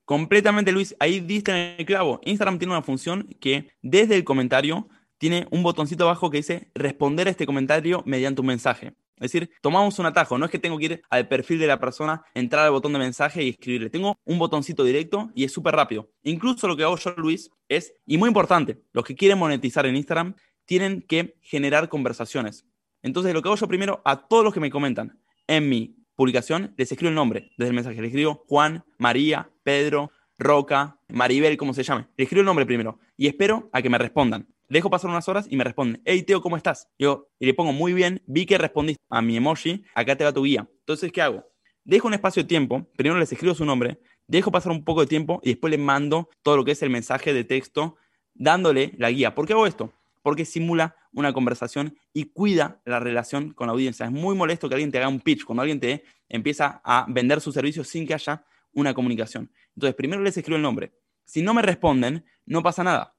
Completamente, 0.06 0.72
Luis. 0.72 0.96
Ahí 1.00 1.20
diste 1.20 1.52
en 1.52 1.80
el 1.80 1.86
clavo. 1.86 2.22
Instagram 2.26 2.60
tiene 2.60 2.74
una 2.74 2.84
función 2.84 3.28
que 3.40 3.70
desde 3.82 4.16
el 4.16 4.24
comentario 4.24 4.88
tiene 5.18 5.48
un 5.52 5.64
botoncito 5.64 6.04
abajo 6.04 6.30
que 6.30 6.38
dice 6.38 6.72
responder 6.76 7.28
a 7.28 7.32
este 7.32 7.46
comentario 7.46 8.04
mediante 8.06 8.42
un 8.42 8.48
mensaje. 8.48 8.94
Es 9.18 9.32
decir, 9.32 9.52
tomamos 9.62 10.00
un 10.00 10.06
atajo. 10.06 10.38
No 10.38 10.46
es 10.46 10.52
que 10.52 10.60
tengo 10.60 10.78
que 10.78 10.86
ir 10.86 11.02
al 11.10 11.28
perfil 11.28 11.60
de 11.60 11.68
la 11.68 11.80
persona, 11.80 12.24
entrar 12.34 12.66
al 12.66 12.72
botón 12.72 12.94
de 12.94 13.00
mensaje 13.00 13.44
y 13.44 13.50
escribirle. 13.50 13.90
Tengo 13.90 14.18
un 14.26 14.40
botoncito 14.40 14.84
directo 14.84 15.32
y 15.36 15.44
es 15.44 15.52
súper 15.52 15.76
rápido. 15.76 16.10
Incluso 16.24 16.68
lo 16.68 16.76
que 16.76 16.84
hago 16.84 16.98
yo, 16.98 17.14
Luis, 17.18 17.50
es, 17.70 17.94
y 18.06 18.18
muy 18.18 18.28
importante, 18.28 18.82
los 18.92 19.06
que 19.06 19.16
quieren 19.16 19.38
monetizar 19.38 19.86
en 19.86 19.96
Instagram 19.96 20.36
tienen 20.66 21.02
que 21.02 21.38
generar 21.42 21.90
conversaciones. 21.90 22.66
Entonces, 23.02 23.34
lo 23.34 23.42
que 23.42 23.50
hago 23.50 23.58
yo 23.58 23.68
primero, 23.68 24.02
a 24.06 24.28
todos 24.28 24.44
los 24.44 24.54
que 24.54 24.60
me 24.60 24.72
comentan 24.72 25.20
en 25.48 25.70
mi 25.70 25.96
publicación, 26.16 26.74
les 26.78 26.92
escribo 26.92 27.10
el 27.10 27.16
nombre 27.16 27.52
desde 27.58 27.70
el 27.70 27.76
mensaje. 27.76 28.02
Les 28.02 28.10
escribo 28.10 28.44
Juan, 28.48 28.84
María, 28.98 29.50
Pedro, 29.64 30.12
Roca, 30.38 31.00
Maribel, 31.10 31.58
como 31.58 31.74
se 31.74 31.84
llame. 31.84 32.08
Les 32.18 32.26
escribo 32.26 32.42
el 32.42 32.46
nombre 32.46 32.66
primero 32.66 33.00
y 33.18 33.28
espero 33.28 33.70
a 33.72 33.82
que 33.82 33.90
me 33.90 33.98
respondan. 33.98 34.48
Dejo 34.70 34.90
pasar 34.90 35.10
unas 35.10 35.28
horas 35.28 35.46
y 35.50 35.56
me 35.56 35.64
responden, 35.64 36.02
hey 36.06 36.24
Teo, 36.24 36.42
¿cómo 36.42 36.58
estás? 36.58 36.90
Yo, 36.98 37.30
y 37.40 37.46
le 37.46 37.54
pongo 37.54 37.74
muy 37.74 37.94
bien, 37.94 38.22
vi 38.26 38.46
que 38.46 38.58
respondiste 38.58 39.04
a 39.10 39.22
mi 39.22 39.38
emoji, 39.38 39.84
acá 39.94 40.16
te 40.16 40.24
va 40.24 40.34
tu 40.34 40.44
guía. 40.44 40.68
Entonces, 40.80 41.12
¿qué 41.12 41.22
hago? 41.22 41.46
Dejo 41.84 42.08
un 42.08 42.14
espacio 42.14 42.44
de 42.44 42.48
tiempo, 42.48 42.88
primero 42.96 43.20
les 43.20 43.32
escribo 43.32 43.54
su 43.54 43.66
nombre, 43.66 44.00
dejo 44.28 44.52
pasar 44.52 44.72
un 44.72 44.84
poco 44.84 45.02
de 45.02 45.08
tiempo 45.08 45.42
y 45.44 45.50
después 45.50 45.70
le 45.70 45.78
mando 45.78 46.30
todo 46.42 46.58
lo 46.58 46.66
que 46.66 46.72
es 46.72 46.82
el 46.82 46.90
mensaje 46.90 47.34
de 47.34 47.44
texto 47.44 47.98
dándole 48.34 48.94
la 48.98 49.12
guía. 49.12 49.36
¿Por 49.36 49.46
qué 49.46 49.54
hago 49.54 49.68
esto? 49.68 49.94
Porque 50.22 50.46
simula 50.46 50.96
una 51.12 51.34
conversación 51.34 51.98
y 52.14 52.26
cuida 52.26 52.82
la 52.86 53.00
relación 53.00 53.52
con 53.54 53.68
la 53.68 53.74
audiencia. 53.74 54.06
Es 54.06 54.12
muy 54.12 54.36
molesto 54.36 54.70
que 54.70 54.76
alguien 54.76 54.92
te 54.92 54.98
haga 54.98 55.08
un 55.08 55.20
pitch, 55.20 55.44
cuando 55.44 55.62
alguien 55.62 55.80
te 55.80 56.04
empieza 56.30 56.82
a 56.84 57.06
vender 57.10 57.42
sus 57.42 57.54
servicios 57.54 57.88
sin 57.88 58.08
que 58.08 58.14
haya 58.14 58.46
una 58.72 58.94
comunicación. 58.94 59.52
Entonces, 59.76 59.96
primero 59.96 60.22
les 60.22 60.36
escribo 60.38 60.56
el 60.56 60.64
nombre. 60.64 60.94
Si 61.26 61.42
no 61.42 61.54
me 61.54 61.62
responden, 61.62 62.26
no 62.46 62.64
pasa 62.64 62.84
nada. 62.84 63.13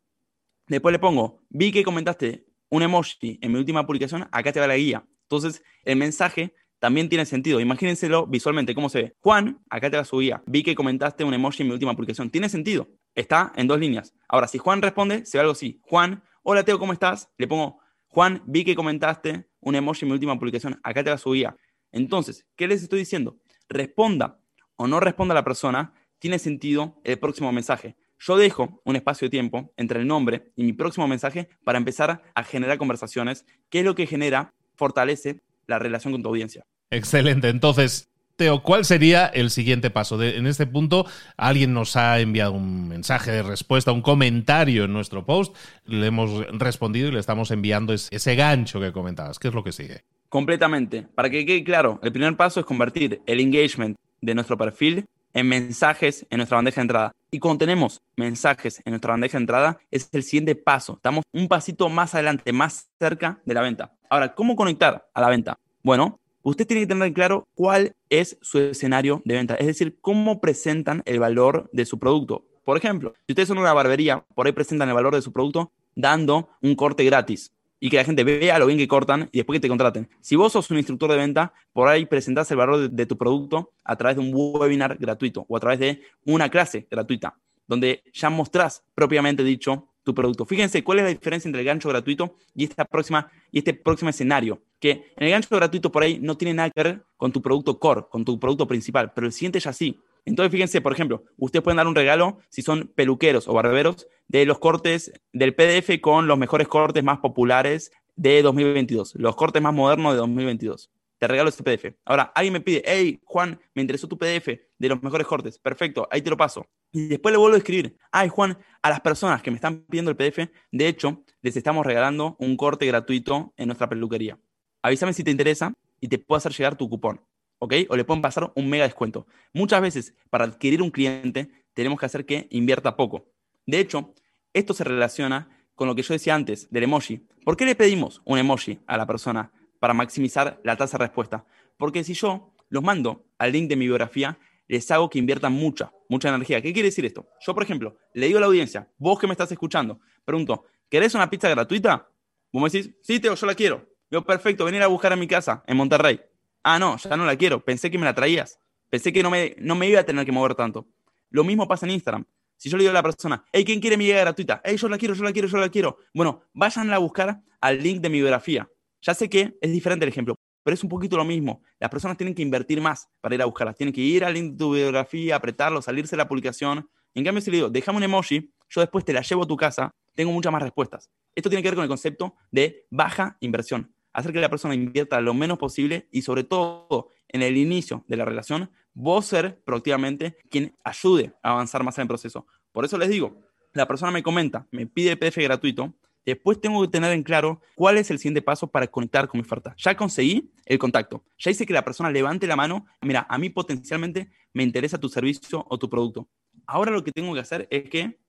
Después 0.67 0.93
le 0.93 0.99
pongo, 0.99 1.43
vi 1.51 1.73
que 1.73 1.85
comentaste 1.85 2.47
un 2.71 2.83
emoji 2.83 3.39
en 3.41 3.53
mi 3.53 3.59
última 3.59 3.87
publicación, 3.87 4.29
acá 4.33 4.53
te 4.53 4.61
va 4.61 4.67
la 4.67 4.77
guía. 4.77 5.07
Entonces, 5.23 5.63
el 5.85 5.97
mensaje 5.97 6.55
también 6.79 7.09
tiene 7.09 7.25
sentido. 7.27 7.61
Imagínenselo 7.61 8.27
visualmente, 8.27 8.75
cómo 8.75 8.89
se 8.89 9.03
ve. 9.03 9.17
Juan, 9.21 9.63
acá 9.71 9.91
te 9.91 9.97
va 9.97 10.05
su 10.05 10.19
guía. 10.19 10.43
Vi 10.47 10.63
que 10.63 10.75
comentaste 10.75 11.25
un 11.25 11.35
emoji 11.35 11.63
en 11.63 11.69
mi 11.69 11.75
última 11.75 11.95
publicación. 11.95 12.31
Tiene 12.31 12.49
sentido. 12.49 12.89
Está 13.15 13.53
en 13.57 13.67
dos 13.67 13.79
líneas. 13.79 14.15
Ahora, 14.29 14.49
si 14.49 14.59
Juan 14.59 14.83
responde, 14.83 15.25
se 15.25 15.39
ve 15.39 15.41
algo 15.41 15.53
así. 15.53 15.81
Juan, 15.83 16.23
hola 16.43 16.65
Teo, 16.65 16.79
¿cómo 16.79 16.93
estás? 16.93 17.31
Le 17.39 17.47
pongo, 17.47 17.79
Juan, 18.09 18.43
vi 18.47 18.65
que 18.65 18.75
comentaste 18.75 19.49
un 19.61 19.77
emoji 19.77 20.05
en 20.05 20.09
mi 20.09 20.15
última 20.15 20.39
publicación. 20.39 20.81
Acá 20.83 21.05
te 21.05 21.11
va 21.11 21.19
su 21.19 21.33
guía. 21.33 21.57
Entonces, 21.93 22.47
¿qué 22.57 22.67
les 22.67 22.83
estoy 22.83 22.99
diciendo? 22.99 23.39
Responda 23.69 24.41
o 24.77 24.87
no 24.87 25.01
responda 25.01 25.33
la 25.33 25.45
persona, 25.45 25.95
tiene 26.19 26.39
sentido 26.39 27.01
el 27.05 27.19
próximo 27.19 27.53
mensaje. 27.53 27.97
Yo 28.19 28.37
dejo 28.37 28.81
un 28.85 28.97
espacio 28.97 29.27
de 29.27 29.31
tiempo 29.31 29.73
entre 29.77 30.01
el 30.01 30.07
nombre 30.07 30.53
y 30.57 30.65
mi 30.65 30.73
próximo 30.73 31.09
mensaje 31.09 31.49
para 31.65 31.79
empezar 31.79 32.23
a 32.35 32.43
generar 32.45 32.79
conversaciones, 32.79 33.45
que 33.71 33.81
es 33.81 33.85
lo 33.85 33.95
que 33.95 34.07
genera, 34.07 34.55
fortalece 34.77 35.41
la 35.67 35.79
relación 35.79 36.13
con 36.13 36.23
tu 36.23 36.29
audiencia. 36.29 36.65
Excelente. 36.91 37.49
Entonces, 37.49 38.09
Teo, 38.37 38.63
¿cuál 38.63 38.85
sería 38.85 39.27
el 39.27 39.51
siguiente 39.51 39.91
paso? 39.91 40.21
en 40.21 40.47
este 40.47 40.67
punto, 40.67 41.07
alguien 41.37 41.73
nos 41.73 41.97
ha 41.97 42.19
enviado 42.19 42.53
un 42.53 42.89
mensaje 42.89 43.31
de 43.31 43.43
respuesta, 43.45 43.93
un 43.93 44.03
comentario 44.03 44.85
en 44.85 44.93
nuestro 44.93 45.25
post, 45.25 45.55
le 45.85 46.07
hemos 46.07 46.45
respondido 46.49 47.09
y 47.09 47.13
le 47.13 47.21
estamos 47.21 47.53
enviando 47.53 47.93
ese 47.93 48.35
gancho 48.35 48.81
que 48.81 48.91
comentabas. 48.93 49.39
¿Qué 49.39 49.49
es 49.49 49.55
lo 49.55 49.63
que 49.63 49.71
sigue? 49.71 50.03
Completamente. 50.29 51.07
Para 51.15 51.31
que 51.31 51.47
quede 51.47 51.63
claro, 51.63 52.01
el 52.03 52.11
primer 52.11 52.37
paso 52.37 52.59
es 52.59 52.67
convertir 52.67 53.23
el 53.27 53.39
engagement 53.39 53.97
de 54.21 54.35
nuestro 54.35 54.59
perfil 54.59 55.05
en 55.33 55.49
mensajes 55.49 56.27
en 56.29 56.39
nuestra 56.39 56.57
bandeja 56.57 56.81
de 56.81 56.83
entrada. 56.83 57.13
Y 57.35 57.41
cuando 57.41 57.59
tenemos 57.59 58.01
mensajes 58.15 58.81
en 58.85 58.93
nuestra 58.93 59.11
bandeja 59.11 59.37
de 59.39 59.43
entrada, 59.43 59.81
es 59.91 60.09
el 60.13 60.23
siguiente 60.23 60.55
paso. 60.55 60.93
Estamos 60.93 61.25
un 61.33 61.49
pasito 61.49 61.89
más 61.89 62.15
adelante, 62.15 62.53
más 62.53 62.93
cerca 62.97 63.41
de 63.45 63.55
la 63.55 63.61
venta. 63.61 63.93
Ahora, 64.09 64.37
¿cómo 64.37 64.55
conectar 64.55 65.09
a 65.13 65.21
la 65.21 65.29
venta? 65.29 65.59
Bueno, 65.83 66.21
usted 66.43 66.65
tiene 66.65 66.83
que 66.83 66.87
tener 66.87 67.13
claro 67.13 67.49
cuál 67.57 67.97
es 68.09 68.39
su 68.41 68.61
escenario 68.61 69.21
de 69.25 69.35
venta, 69.35 69.57
es 69.57 69.67
decir, 69.67 69.99
cómo 70.01 70.41
presentan 70.41 71.03
el 71.07 71.19
valor 71.19 71.69
de 71.73 71.85
su 71.87 71.99
producto. 71.99 72.47
Por 72.65 72.77
ejemplo, 72.77 73.15
si 73.27 73.33
ustedes 73.33 73.49
son 73.49 73.59
una 73.59 73.73
barbería, 73.73 74.25
por 74.37 74.47
ahí 74.47 74.53
presentan 74.53 74.89
el 74.89 74.95
valor 74.95 75.17
de 75.17 75.23
su 75.23 75.33
producto 75.33 75.73
dando 75.97 76.51
un 76.63 76.77
corte 76.77 77.03
gratis 77.03 77.51
y 77.81 77.91
que 77.91 77.97
la 77.97 78.05
gente 78.05 78.25
vea 78.25 78.59
lo 78.59 78.67
bien 78.67 78.79
que 78.79 78.89
cortan 78.89 79.29
y 79.33 79.39
después 79.39 79.57
que 79.57 79.61
te 79.61 79.69
contraten. 79.69 80.09
Si 80.21 80.37
vos 80.37 80.53
sos 80.53 80.71
un 80.71 80.79
instructor 80.79 81.11
de 81.11 81.17
venta, 81.17 81.53
por 81.73 81.89
ahí 81.89 82.07
presentás 82.07 82.51
el 82.51 82.57
valor 82.57 82.91
de, 82.91 83.07
tu 83.07 83.19
producto 83.19 83.73
a 83.85 83.97
través 83.97 84.17
de 84.17 84.23
un 84.23 84.31
webinar 84.33 84.97
gratuito 84.97 85.45
o 85.49 85.57
a 85.57 85.61
través 85.61 85.79
de 85.79 86.03
una 86.25 86.49
clase 86.49 86.87
gratuita, 86.91 87.37
donde 87.67 88.03
ya 88.13 88.31
mostrás 88.31 88.85
propiamente 88.95 89.45
dicho 89.45 89.89
tu 90.03 90.15
producto. 90.15 90.45
Fíjense 90.45 90.85
cuál 90.85 90.99
es 90.99 91.05
la 91.05 91.11
diferencia 91.11 91.49
entre 91.49 91.63
el 91.63 91.67
gancho 91.67 91.89
gratuito 91.89 92.37
y, 92.55 92.65
esta 92.65 92.85
próxima, 92.85 93.31
y 93.51 93.59
este 93.59 93.75
próximo 93.75 94.11
escenario. 94.11 94.63
Que 94.79 95.13
en 95.17 95.27
el 95.27 95.31
gancho 95.31 95.49
gratuito 95.51 95.91
por 95.91 96.03
ahí 96.03 96.19
no 96.21 96.37
tiene 96.37 96.55
nada 96.55 96.71
que 96.71 96.83
ver 96.83 97.05
con 97.17 97.33
tu 97.33 97.41
producto 97.41 97.79
core, 97.79 98.05
con 98.11 98.25
tu 98.25 98.39
producto 98.39 98.67
principal, 98.67 99.13
pero 99.15 99.27
el 99.27 99.33
siguiente 99.33 99.59
ya 99.61 99.73
sí. 99.73 99.99
Entonces, 100.25 100.51
fíjense, 100.51 100.81
por 100.81 100.93
ejemplo, 100.93 101.25
ustedes 101.37 101.63
pueden 101.63 101.77
dar 101.77 101.87
un 101.87 101.95
regalo 101.95 102.39
si 102.49 102.63
son 102.63 102.91
peluqueros 102.95 103.47
o 103.49 103.53
barberos 103.53 104.07
de 104.29 104.47
los 104.47 104.59
cortes 104.59 105.13
del 105.33 105.55
PDF 105.55 106.01
con 106.01 106.27
los 106.27 106.39
mejores 106.39 106.69
cortes 106.69 107.05
más 107.05 107.19
populares 107.19 107.93
de 108.17 108.43
2022, 108.43 109.15
los 109.17 109.37
cortes 109.37 109.63
más 109.63 109.75
modernos 109.75 110.13
de 110.13 110.19
2022. 110.19 110.91
Te 111.19 111.29
regalo 111.29 111.49
este 111.49 111.63
PDF. 111.63 111.97
Ahora, 112.05 112.33
alguien 112.35 112.53
me 112.55 112.61
pide, 112.61 112.83
hey, 112.85 113.21
Juan, 113.25 113.59
me 113.75 113.83
interesó 113.83 114.09
tu 114.09 114.19
PDF 114.19 114.49
de 114.79 114.89
los 114.89 115.03
mejores 115.03 115.27
cortes. 115.27 115.59
Perfecto, 115.59 116.09
ahí 116.11 116.21
te 116.23 116.31
lo 116.31 116.37
paso. 116.37 116.67
Y 116.93 117.07
después 117.07 117.33
le 117.33 117.39
vuelvo 117.39 117.55
a 117.55 117.59
escribir, 117.59 117.97
ay, 118.11 118.29
Juan, 118.29 118.59
a 118.83 118.91
las 118.91 119.01
personas 119.01 119.43
que 119.43 119.51
me 119.51 119.57
están 119.57 119.85
pidiendo 119.89 120.11
el 120.11 120.17
PDF, 120.17 120.51
de 120.71 120.89
hecho, 120.89 121.23
les 121.41 121.57
estamos 121.57 121.87
regalando 121.87 122.37
un 122.39 122.57
corte 122.57 122.87
gratuito 122.87 123.53
en 123.57 123.69
nuestra 123.69 123.89
peluquería. 123.89 124.39
Avísame 124.83 125.13
si 125.13 125.25
te 125.25 125.31
interesa 125.31 125.73
y 126.01 126.09
te 126.09 126.19
puedo 126.19 126.37
hacer 126.37 126.53
llegar 126.53 126.77
tu 126.77 126.89
cupón. 126.89 127.21
¿Ok? 127.65 127.75
O 127.89 127.97
le 127.97 128.05
pueden 128.05 128.23
pasar 128.23 128.53
un 128.55 128.69
mega 128.69 128.85
descuento. 128.85 129.27
Muchas 129.53 129.81
veces, 129.81 130.15
para 130.31 130.45
adquirir 130.45 130.83
un 130.83 130.91
cliente, 130.91 131.51
tenemos 131.73 131.99
que 131.99 132.07
hacer 132.07 132.27
que 132.27 132.47
invierta 132.51 132.97
poco. 132.97 133.27
De 133.67 133.81
hecho, 133.81 134.15
esto 134.53 134.75
se 134.75 134.85
relaciona 134.85 135.49
con 135.75 135.89
lo 135.89 135.95
que 135.95 136.03
yo 136.03 136.15
decía 136.15 136.35
antes 136.35 136.71
del 136.71 136.85
emoji. 136.85 137.27
¿Por 137.45 137.57
qué 137.57 137.65
le 137.65 137.75
pedimos 137.75 138.23
un 138.25 138.39
emoji 138.39 138.79
a 138.87 138.97
la 138.97 139.07
persona 139.07 139.51
para 139.81 139.95
maximizar 139.95 140.61
la 140.63 140.77
tasa 140.77 140.99
de 140.99 141.05
respuesta? 141.05 141.47
Porque 141.77 142.05
si 142.05 142.15
yo 142.15 142.53
los 142.69 142.83
mando 142.83 143.25
al 143.39 143.53
link 143.53 143.69
de 143.69 143.77
mi 143.77 143.87
biografía, 143.87 144.39
les 144.69 144.91
hago 144.91 145.11
que 145.11 145.19
inviertan 145.19 145.53
mucha, 145.53 145.93
mucha 146.09 146.29
energía. 146.29 146.63
¿Qué 146.63 146.73
quiere 146.73 146.89
decir 146.89 147.05
esto? 147.05 147.29
Yo, 147.41 147.55
por 147.55 147.63
ejemplo, 147.63 147.97
le 148.13 148.27
digo 148.27 148.39
a 148.39 148.41
la 148.41 148.47
audiencia, 148.47 148.91
vos 148.99 149.19
que 149.19 149.27
me 149.27 149.33
estás 149.33 149.51
escuchando, 149.51 150.01
pregunto, 150.25 150.65
¿querés 150.89 151.15
una 151.15 151.29
pizza 151.29 151.49
gratuita? 151.49 152.09
Vos 152.53 152.63
me 152.63 152.69
decís, 152.69 152.95
sí, 153.03 153.21
Teo, 153.21 153.35
yo 153.35 153.47
la 153.47 153.55
quiero. 153.55 153.89
Yo, 154.11 154.25
perfecto, 154.25 154.65
venir 154.65 154.83
a 154.83 154.87
buscar 154.87 155.13
a 155.13 155.17
mi 155.17 155.27
casa 155.27 155.65
en 155.67 155.77
Monterrey. 155.77 156.21
Ah, 156.65 156.79
no, 156.79 156.97
ya 156.97 157.17
no 157.17 157.27
la 157.27 157.37
quiero. 157.37 157.63
Pensé 157.63 157.91
que 157.91 157.99
me 157.99 158.07
la 158.07 158.15
traías. 158.15 158.59
Pensé 158.89 159.13
que 159.13 159.23
no 159.23 159.31
me, 159.31 159.55
no 159.59 159.75
me 159.75 159.87
iba 159.87 160.01
a 160.01 160.05
tener 160.05 160.25
que 160.25 160.33
mover 160.33 160.55
tanto. 160.55 160.89
Lo 161.29 161.45
mismo 161.45 161.69
pasa 161.69 161.85
en 161.85 161.93
Instagram. 161.93 162.25
Si 162.57 162.71
yo 162.71 162.79
le 162.79 162.85
digo 162.85 162.91
a 162.91 162.95
la 162.95 163.03
persona, 163.03 163.45
hey, 163.53 163.65
¿quién 163.65 163.81
quiere 163.81 163.99
mi 163.99 164.07
guía 164.07 164.21
gratuita? 164.21 164.63
Hey, 164.65 164.77
yo 164.79 164.89
la 164.89 164.97
quiero, 164.97 165.15
yo 165.15 165.25
la 165.25 165.33
quiero, 165.33 165.47
yo 165.47 165.59
la 165.59 165.69
quiero. 165.69 165.99
Bueno, 166.15 166.43
vayan 166.55 166.91
a 166.93 166.99
buscar 166.99 167.43
al 167.61 167.83
link 167.83 168.01
de 168.01 168.09
mi 168.09 168.19
biografía. 168.19 168.69
Ya 169.03 169.13
sé 169.13 169.29
que 169.29 169.59
es 169.61 169.73
diferente 169.73 170.07
el 170.07 170.09
ejemplo, 170.09 170.37
pero 170.63 170.75
es 170.75 170.83
un 170.83 170.89
poquito 170.89 171.17
lo 171.19 171.25
mismo. 171.25 171.63
Las 171.79 171.91
personas 171.91 172.17
tienen 172.17 172.35
que 172.35 172.41
invertir 172.41 172.81
más 172.81 173.11
para 173.21 173.35
ir 173.35 173.43
a 173.43 173.45
buscarlas. 173.45 173.77
Tienen 173.77 173.93
que 173.93 174.01
ir 174.01 174.25
al 174.25 174.33
link 174.33 174.53
de 174.53 174.59
tu 174.59 174.73
biografía, 174.73 175.37
apretarlo, 175.37 175.83
salirse 175.83 176.17
de 176.17 176.19
la 176.19 176.29
publicación. 176.29 176.89
En 177.13 177.25
cambio, 177.25 177.43
si 177.43 177.51
le 177.51 177.59
digo, 177.59 177.69
déjame 177.69 177.99
un 177.99 178.05
emoji, 178.05 178.55
yo 178.71 178.81
después 178.81 179.05
te 179.05 179.13
la 179.13 179.21
llevo 179.21 179.43
a 179.43 179.47
tu 179.47 179.57
casa, 179.57 179.91
tengo 180.15 180.33
muchas 180.33 180.53
más 180.53 180.63
respuestas. 180.63 181.11
Esto 181.35 181.51
tiene 181.51 181.63
que 181.63 181.69
ver 181.69 181.75
con 181.75 181.83
el 181.83 181.89
concepto 181.89 182.37
de 182.51 182.87
baja 182.91 183.37
inversión. 183.41 183.94
Hacer 184.15 184.33
que 184.33 184.41
la 184.41 184.49
persona 184.49 184.75
invierta 184.75 185.21
lo 185.21 185.35
menos 185.35 185.59
posible 185.59 186.09
y 186.11 186.23
sobre 186.23 186.45
todo 186.45 187.11
en 187.29 187.43
el 187.43 187.57
inicio 187.57 188.05
de 188.09 188.17
la 188.17 188.25
relación, 188.25 188.71
vos 188.95 189.27
ser 189.27 189.61
proactivamente 189.65 190.39
quien 190.49 190.77
ayude 190.85 191.35
a 191.43 191.51
avanzar 191.51 191.83
más 191.83 191.99
en 191.99 192.03
el 192.03 192.09
proceso. 192.09 192.47
Por 192.73 192.85
eso 192.85 192.97
les 192.97 193.11
digo, 193.11 193.43
la 193.73 193.87
persona 193.87 194.13
me 194.13 194.23
comenta, 194.23 194.67
me 194.71 194.87
pide 194.87 195.17
PDF 195.17 195.37
gratuito, 195.39 195.95
después 196.25 196.61
tengo 196.61 196.81
que 196.83 196.89
tener 196.89 197.13
en 197.13 197.25
claro 197.25 197.61
cuál 197.75 197.99
es 197.99 198.11
el 198.11 198.19
siguiente 198.19 198.41
paso 198.41 198.69
para 198.69 198.87
conectar 198.87 199.27
con 199.29 199.39
mi 199.39 199.43
oferta. 199.43 199.75
Ya 199.77 199.97
conseguí 199.97 200.53
el 200.65 200.79
contacto, 200.79 201.25
ya 201.37 201.51
hice 201.51 201.67
que 201.67 201.73
la 201.73 201.85
persona 201.85 202.11
levante 202.11 202.47
la 202.47 202.57
mano, 202.57 202.87
mira, 203.03 203.27
a 203.29 203.37
mí 203.37 203.51
potencialmente 203.51 204.31
me 204.53 204.63
interesa 204.63 204.99
tu 204.99 205.09
servicio 205.09 205.67
o 205.69 205.79
tu 205.79 205.91
producto. 205.91 206.29
Ahora 206.67 206.93
lo 206.93 207.03
que 207.03 207.11
tengo 207.13 207.35
que 207.35 207.41
hacer 207.41 207.67
es 207.71 207.91
que 207.91 208.21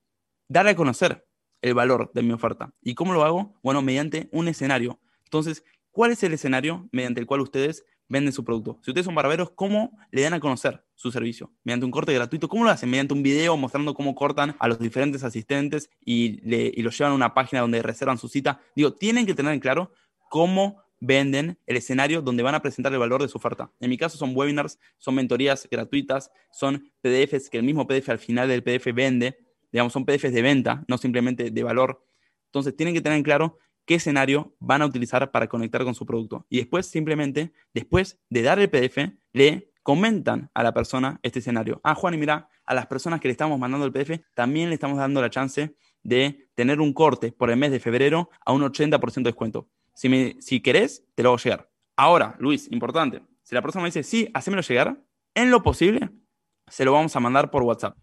darle 0.48 0.72
a 0.72 0.76
conocer 0.76 1.26
el 1.62 1.74
valor 1.74 2.12
de 2.14 2.24
mi 2.24 2.32
oferta. 2.32 2.74
¿Y 2.82 2.96
cómo 2.96 3.14
lo 3.14 3.24
hago? 3.24 3.60
Bueno, 3.64 3.82
mediante 3.82 4.30
un 4.32 4.48
escenario. 4.48 5.00
Entonces, 5.24 5.64
¿cuál 5.96 6.12
es 6.12 6.22
el 6.22 6.34
escenario 6.34 6.88
mediante 6.92 7.22
el 7.22 7.26
cual 7.26 7.42
ustedes 7.42 7.86
venden 8.08 8.34
su 8.34 8.44
producto. 8.44 8.80
Si 8.84 8.92
ustedes 8.92 9.06
son 9.06 9.16
barberos, 9.16 9.52
¿cómo 9.52 9.98
le 10.12 10.22
dan 10.22 10.34
a 10.34 10.40
conocer 10.40 10.84
su 10.96 11.12
servicio? 11.12 11.52
Mediante 11.64 11.86
un 11.86 11.92
corte 11.92 12.14
gratuito. 12.14 12.48
¿Cómo 12.48 12.64
lo 12.64 12.70
hacen? 12.70 12.90
Mediante 12.90 13.14
un 13.14 13.24
video 13.24 13.58
mostrando 13.58 13.94
cómo 13.94 14.16
cortan 14.16 14.56
a 14.60 14.68
los 14.68 14.80
diferentes 14.80 15.24
asistentes 15.24 15.90
y, 16.04 16.40
le, 16.48 16.72
los 16.84 16.98
llevan 16.98 17.14
a 17.14 17.16
una 17.16 17.34
página 17.34 17.62
donde 17.62 17.82
reservan 17.82 18.18
su 18.18 18.28
cita. 18.28 18.62
Digo, 18.76 18.94
tienen 18.94 19.26
que 19.26 19.34
tener 19.34 19.54
en 19.54 19.60
claro 19.60 19.92
cómo 20.30 20.84
venden 21.00 21.60
el 21.66 21.78
escenario 21.78 22.22
donde 22.22 22.42
van 22.42 22.56
a 22.56 22.62
presentar 22.62 22.94
el 22.94 23.00
valor 23.00 23.22
de 23.22 23.28
su 23.28 23.38
oferta. 23.38 23.72
En 23.80 23.90
mi 23.90 23.98
caso 23.98 24.18
son 24.18 24.36
webinars, 24.36 24.80
son 24.98 25.16
mentorías 25.16 25.68
gratuitas, 25.70 26.32
son 26.52 26.92
PDFs 27.02 27.50
que 27.50 27.58
el 27.58 27.64
mismo 27.64 27.86
PDF 27.86 28.10
al 28.10 28.20
final 28.20 28.48
del 28.48 28.64
PDF 28.64 28.94
vende, 28.94 29.38
digamos, 29.72 29.94
son 29.94 30.06
PDFs 30.06 30.32
de 30.32 30.42
venta, 30.42 30.86
no 30.88 30.98
simplemente 30.98 31.52
de 31.52 31.64
valor. 31.64 32.06
Entonces 32.46 32.76
tienen 32.76 32.94
que 32.94 33.02
tener 33.02 33.18
en 33.18 33.24
claro 33.24 33.58
qué 33.86 33.96
escenario 33.96 34.56
van 34.60 34.82
a 34.82 34.86
utilizar 34.86 35.32
para 35.32 35.48
conectar 35.48 35.84
con 35.84 35.96
su 35.96 36.06
producto. 36.06 36.46
Y 36.50 36.58
después, 36.58 36.88
simplemente, 36.88 37.54
después 37.74 38.20
de 38.30 38.42
dar 38.42 38.60
el 38.60 38.70
PDF, 38.70 39.14
le 39.34 39.72
comentan 39.84 40.50
a 40.54 40.64
la 40.64 40.74
persona 40.74 41.20
este 41.24 41.40
escenario. 41.40 41.80
Ah, 41.84 41.96
Juan, 41.96 42.16
y 42.16 42.18
mira, 42.18 42.50
a 42.66 42.74
las 42.74 42.88
personas 42.88 43.20
que 43.20 43.28
le 43.28 43.34
estamos 43.34 43.60
mandando 43.60 43.86
el 43.86 43.92
PDF, 43.92 44.20
también 44.34 44.70
le 44.70 44.76
estamos 44.76 44.98
dando 44.98 45.22
la 45.22 45.30
chance 45.30 45.76
de 46.04 46.50
tener 46.56 46.82
un 46.82 46.94
corte 46.94 47.32
por 47.32 47.50
el 47.50 47.58
mes 47.58 47.72
de 47.72 47.80
febrero 47.80 48.30
a 48.46 48.52
un 48.52 48.62
80% 48.62 49.14
de 49.16 49.24
descuento. 49.24 49.70
Si, 49.94 50.10
me, 50.10 50.36
si 50.40 50.62
querés, 50.62 51.06
te 51.16 51.24
lo 51.24 51.30
hago 51.30 51.38
llegar. 51.38 51.70
Ahora, 51.96 52.36
Luis, 52.40 52.72
importante. 52.72 53.22
Si 53.44 53.56
la 53.56 53.62
persona 53.62 53.84
me 53.84 53.90
dice, 53.90 54.04
sí, 54.04 54.30
hacémelo 54.34 54.62
llegar, 54.62 55.00
en 55.36 55.52
lo 55.52 55.62
posible, 55.62 56.10
se 56.68 56.84
lo 56.84 56.92
vamos 56.92 57.16
a 57.16 57.20
mandar 57.20 57.52
por 57.52 57.64
WhatsApp. 57.64 57.98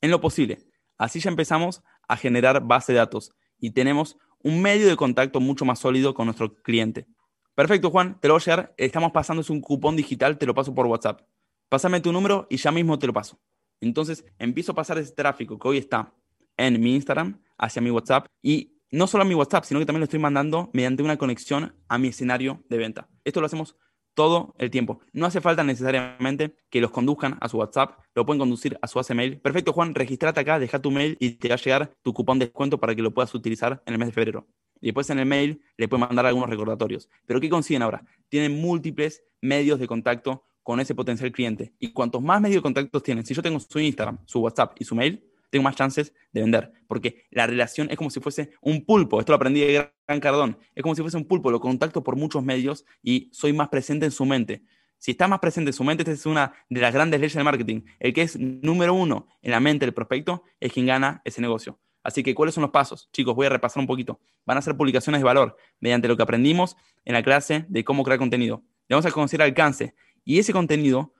En 0.00 0.10
lo 0.10 0.20
posible. 0.20 0.58
Así 0.96 1.20
ya 1.20 1.30
empezamos 1.30 1.82
a 2.08 2.16
generar 2.16 2.64
base 2.64 2.92
de 2.92 2.98
datos 2.98 3.32
y 3.58 3.70
tenemos 3.70 4.16
un 4.42 4.62
medio 4.62 4.88
de 4.88 4.96
contacto 4.96 5.40
mucho 5.40 5.64
más 5.64 5.78
sólido 5.78 6.14
con 6.14 6.26
nuestro 6.26 6.54
cliente. 6.62 7.06
Perfecto, 7.54 7.90
Juan, 7.90 8.18
te 8.20 8.28
lo 8.28 8.34
voy 8.34 8.40
a 8.42 8.44
llegar. 8.44 8.74
Estamos 8.76 9.12
pasando 9.12 9.42
un 9.48 9.60
cupón 9.60 9.96
digital, 9.96 10.38
te 10.38 10.46
lo 10.46 10.54
paso 10.54 10.74
por 10.74 10.86
WhatsApp. 10.86 11.22
Pásame 11.68 12.00
tu 12.00 12.12
número 12.12 12.46
y 12.48 12.56
ya 12.56 12.70
mismo 12.70 12.98
te 12.98 13.06
lo 13.06 13.12
paso. 13.12 13.38
Entonces 13.80 14.24
empiezo 14.38 14.72
a 14.72 14.74
pasar 14.74 14.98
ese 14.98 15.12
tráfico 15.12 15.58
que 15.58 15.68
hoy 15.68 15.78
está 15.78 16.12
en 16.56 16.80
mi 16.80 16.94
Instagram 16.94 17.40
hacia 17.58 17.82
mi 17.82 17.90
WhatsApp 17.90 18.26
y 18.42 18.78
no 18.90 19.06
solo 19.06 19.22
a 19.22 19.26
mi 19.26 19.34
WhatsApp, 19.34 19.64
sino 19.64 19.80
que 19.80 19.86
también 19.86 20.00
lo 20.00 20.04
estoy 20.04 20.20
mandando 20.20 20.70
mediante 20.72 21.02
una 21.02 21.16
conexión 21.16 21.74
a 21.88 21.98
mi 21.98 22.08
escenario 22.08 22.64
de 22.68 22.78
venta. 22.78 23.08
Esto 23.24 23.40
lo 23.40 23.46
hacemos 23.46 23.76
todo 24.18 24.52
el 24.58 24.72
tiempo. 24.72 24.98
No 25.12 25.26
hace 25.26 25.40
falta 25.40 25.62
necesariamente 25.62 26.56
que 26.70 26.80
los 26.80 26.90
conduzcan 26.90 27.38
a 27.40 27.48
su 27.48 27.56
WhatsApp, 27.56 28.00
lo 28.16 28.26
pueden 28.26 28.40
conducir 28.40 28.76
a 28.82 28.88
su 28.88 29.00
mail. 29.14 29.38
Perfecto, 29.38 29.72
Juan, 29.72 29.94
registrate 29.94 30.40
acá, 30.40 30.58
deja 30.58 30.82
tu 30.82 30.90
mail 30.90 31.16
y 31.20 31.34
te 31.34 31.48
va 31.48 31.54
a 31.54 31.58
llegar 31.58 31.92
tu 32.02 32.12
cupón 32.12 32.40
de 32.40 32.46
descuento 32.46 32.80
para 32.80 32.96
que 32.96 33.02
lo 33.02 33.14
puedas 33.14 33.32
utilizar 33.32 33.80
en 33.86 33.94
el 33.94 33.98
mes 34.00 34.08
de 34.08 34.12
febrero. 34.12 34.48
Y 34.80 34.86
después 34.86 35.08
en 35.10 35.20
el 35.20 35.26
mail 35.26 35.62
le 35.76 35.86
pueden 35.86 36.00
mandar 36.08 36.26
algunos 36.26 36.50
recordatorios. 36.50 37.08
Pero 37.26 37.38
¿qué 37.40 37.48
consiguen 37.48 37.82
ahora? 37.82 38.02
Tienen 38.28 38.60
múltiples 38.60 39.22
medios 39.40 39.78
de 39.78 39.86
contacto 39.86 40.42
con 40.64 40.80
ese 40.80 40.96
potencial 40.96 41.30
cliente. 41.30 41.74
Y 41.78 41.92
cuantos 41.92 42.20
más 42.20 42.40
medios 42.40 42.56
de 42.56 42.62
contacto 42.62 43.00
tienen, 43.00 43.24
si 43.24 43.34
yo 43.34 43.42
tengo 43.42 43.60
su 43.60 43.78
Instagram, 43.78 44.18
su 44.26 44.40
WhatsApp 44.40 44.74
y 44.80 44.84
su 44.84 44.96
mail, 44.96 45.27
tengo 45.50 45.62
más 45.62 45.76
chances 45.76 46.14
de 46.32 46.40
vender. 46.40 46.72
Porque 46.86 47.26
la 47.30 47.46
relación 47.46 47.90
es 47.90 47.96
como 47.96 48.10
si 48.10 48.20
fuese 48.20 48.52
un 48.60 48.84
pulpo. 48.84 49.20
Esto 49.20 49.32
lo 49.32 49.36
aprendí 49.36 49.60
de 49.60 49.90
Gran 50.06 50.20
Cardón. 50.20 50.58
Es 50.74 50.82
como 50.82 50.94
si 50.94 51.02
fuese 51.02 51.16
un 51.16 51.24
pulpo. 51.24 51.50
Lo 51.50 51.60
contacto 51.60 52.02
por 52.02 52.16
muchos 52.16 52.42
medios 52.42 52.84
y 53.02 53.30
soy 53.32 53.52
más 53.52 53.68
presente 53.68 54.06
en 54.06 54.12
su 54.12 54.24
mente. 54.24 54.62
Si 54.98 55.12
está 55.12 55.28
más 55.28 55.38
presente 55.38 55.70
en 55.70 55.74
su 55.74 55.84
mente, 55.84 56.02
esta 56.02 56.12
es 56.12 56.26
una 56.26 56.52
de 56.68 56.80
las 56.80 56.92
grandes 56.92 57.20
leyes 57.20 57.34
del 57.34 57.44
marketing. 57.44 57.82
El 58.00 58.12
que 58.12 58.22
es 58.22 58.38
número 58.38 58.94
uno 58.94 59.28
en 59.42 59.52
la 59.52 59.60
mente 59.60 59.86
del 59.86 59.94
prospecto 59.94 60.42
es 60.58 60.72
quien 60.72 60.86
gana 60.86 61.22
ese 61.24 61.40
negocio. 61.40 61.78
Así 62.02 62.22
que, 62.22 62.34
¿cuáles 62.34 62.54
son 62.54 62.62
los 62.62 62.70
pasos? 62.70 63.08
Chicos, 63.12 63.34
voy 63.34 63.46
a 63.46 63.50
repasar 63.50 63.80
un 63.80 63.86
poquito. 63.86 64.20
Van 64.44 64.58
a 64.58 64.62
ser 64.62 64.76
publicaciones 64.76 65.20
de 65.20 65.24
valor 65.24 65.56
mediante 65.78 66.08
lo 66.08 66.16
que 66.16 66.22
aprendimos 66.22 66.76
en 67.04 67.14
la 67.14 67.22
clase 67.22 67.66
de 67.68 67.84
cómo 67.84 68.02
crear 68.02 68.18
contenido. 68.18 68.64
Le 68.88 68.94
vamos 68.94 69.06
a 69.06 69.10
conocer 69.10 69.42
alcance. 69.42 69.94
Y 70.24 70.38
ese 70.38 70.52
contenido 70.52 71.12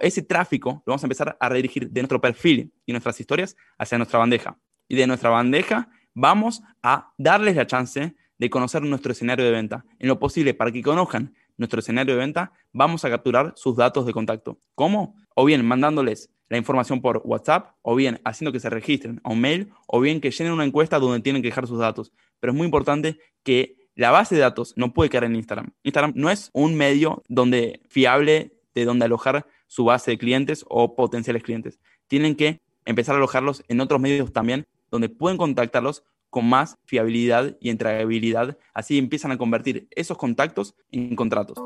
ese 0.00 0.22
tráfico 0.22 0.82
lo 0.86 0.92
vamos 0.92 1.02
a 1.02 1.06
empezar 1.06 1.36
a 1.38 1.48
redirigir 1.48 1.90
de 1.90 2.00
nuestro 2.00 2.20
perfil 2.20 2.72
y 2.84 2.92
nuestras 2.92 3.20
historias 3.20 3.56
hacia 3.78 3.98
nuestra 3.98 4.18
bandeja. 4.18 4.58
Y 4.88 4.96
de 4.96 5.06
nuestra 5.06 5.30
bandeja 5.30 5.88
vamos 6.14 6.62
a 6.82 7.12
darles 7.18 7.56
la 7.56 7.66
chance 7.66 8.16
de 8.38 8.50
conocer 8.50 8.82
nuestro 8.82 9.12
escenario 9.12 9.44
de 9.44 9.50
venta. 9.50 9.84
En 9.98 10.08
lo 10.08 10.18
posible, 10.18 10.54
para 10.54 10.72
que 10.72 10.82
conozcan 10.82 11.34
nuestro 11.56 11.80
escenario 11.80 12.14
de 12.14 12.20
venta, 12.20 12.52
vamos 12.72 13.04
a 13.04 13.10
capturar 13.10 13.52
sus 13.56 13.76
datos 13.76 14.06
de 14.06 14.12
contacto. 14.12 14.58
¿Cómo? 14.74 15.16
O 15.34 15.44
bien 15.44 15.64
mandándoles 15.64 16.30
la 16.48 16.58
información 16.58 17.00
por 17.00 17.22
WhatsApp, 17.24 17.72
o 17.82 17.96
bien 17.96 18.20
haciendo 18.24 18.52
que 18.52 18.60
se 18.60 18.70
registren 18.70 19.20
a 19.24 19.30
un 19.30 19.40
mail, 19.40 19.72
o 19.86 20.00
bien 20.00 20.20
que 20.20 20.30
llenen 20.30 20.52
una 20.52 20.64
encuesta 20.64 20.98
donde 20.98 21.20
tienen 21.20 21.42
que 21.42 21.48
dejar 21.48 21.66
sus 21.66 21.78
datos. 21.78 22.12
Pero 22.40 22.52
es 22.52 22.56
muy 22.56 22.66
importante 22.66 23.18
que 23.42 23.76
la 23.94 24.10
base 24.10 24.34
de 24.34 24.42
datos 24.42 24.74
no 24.76 24.92
puede 24.92 25.10
quedar 25.10 25.24
en 25.24 25.34
Instagram. 25.34 25.72
Instagram 25.82 26.12
no 26.14 26.30
es 26.30 26.50
un 26.52 26.76
medio 26.76 27.22
donde 27.28 27.80
fiable 27.88 28.52
de 28.74 28.84
donde 28.84 29.06
alojar 29.06 29.46
su 29.66 29.84
base 29.84 30.12
de 30.12 30.18
clientes 30.18 30.64
o 30.68 30.94
potenciales 30.94 31.42
clientes. 31.42 31.80
Tienen 32.08 32.36
que 32.36 32.60
empezar 32.84 33.14
a 33.14 33.18
alojarlos 33.18 33.64
en 33.68 33.80
otros 33.80 34.00
medios 34.00 34.32
también, 34.32 34.66
donde 34.90 35.08
pueden 35.08 35.38
contactarlos 35.38 36.04
con 36.30 36.48
más 36.48 36.76
fiabilidad 36.84 37.56
y 37.60 37.70
entregabilidad. 37.70 38.58
Así 38.74 38.98
empiezan 38.98 39.32
a 39.32 39.38
convertir 39.38 39.88
esos 39.90 40.18
contactos 40.18 40.74
en 40.90 41.16
contratos. 41.16 41.58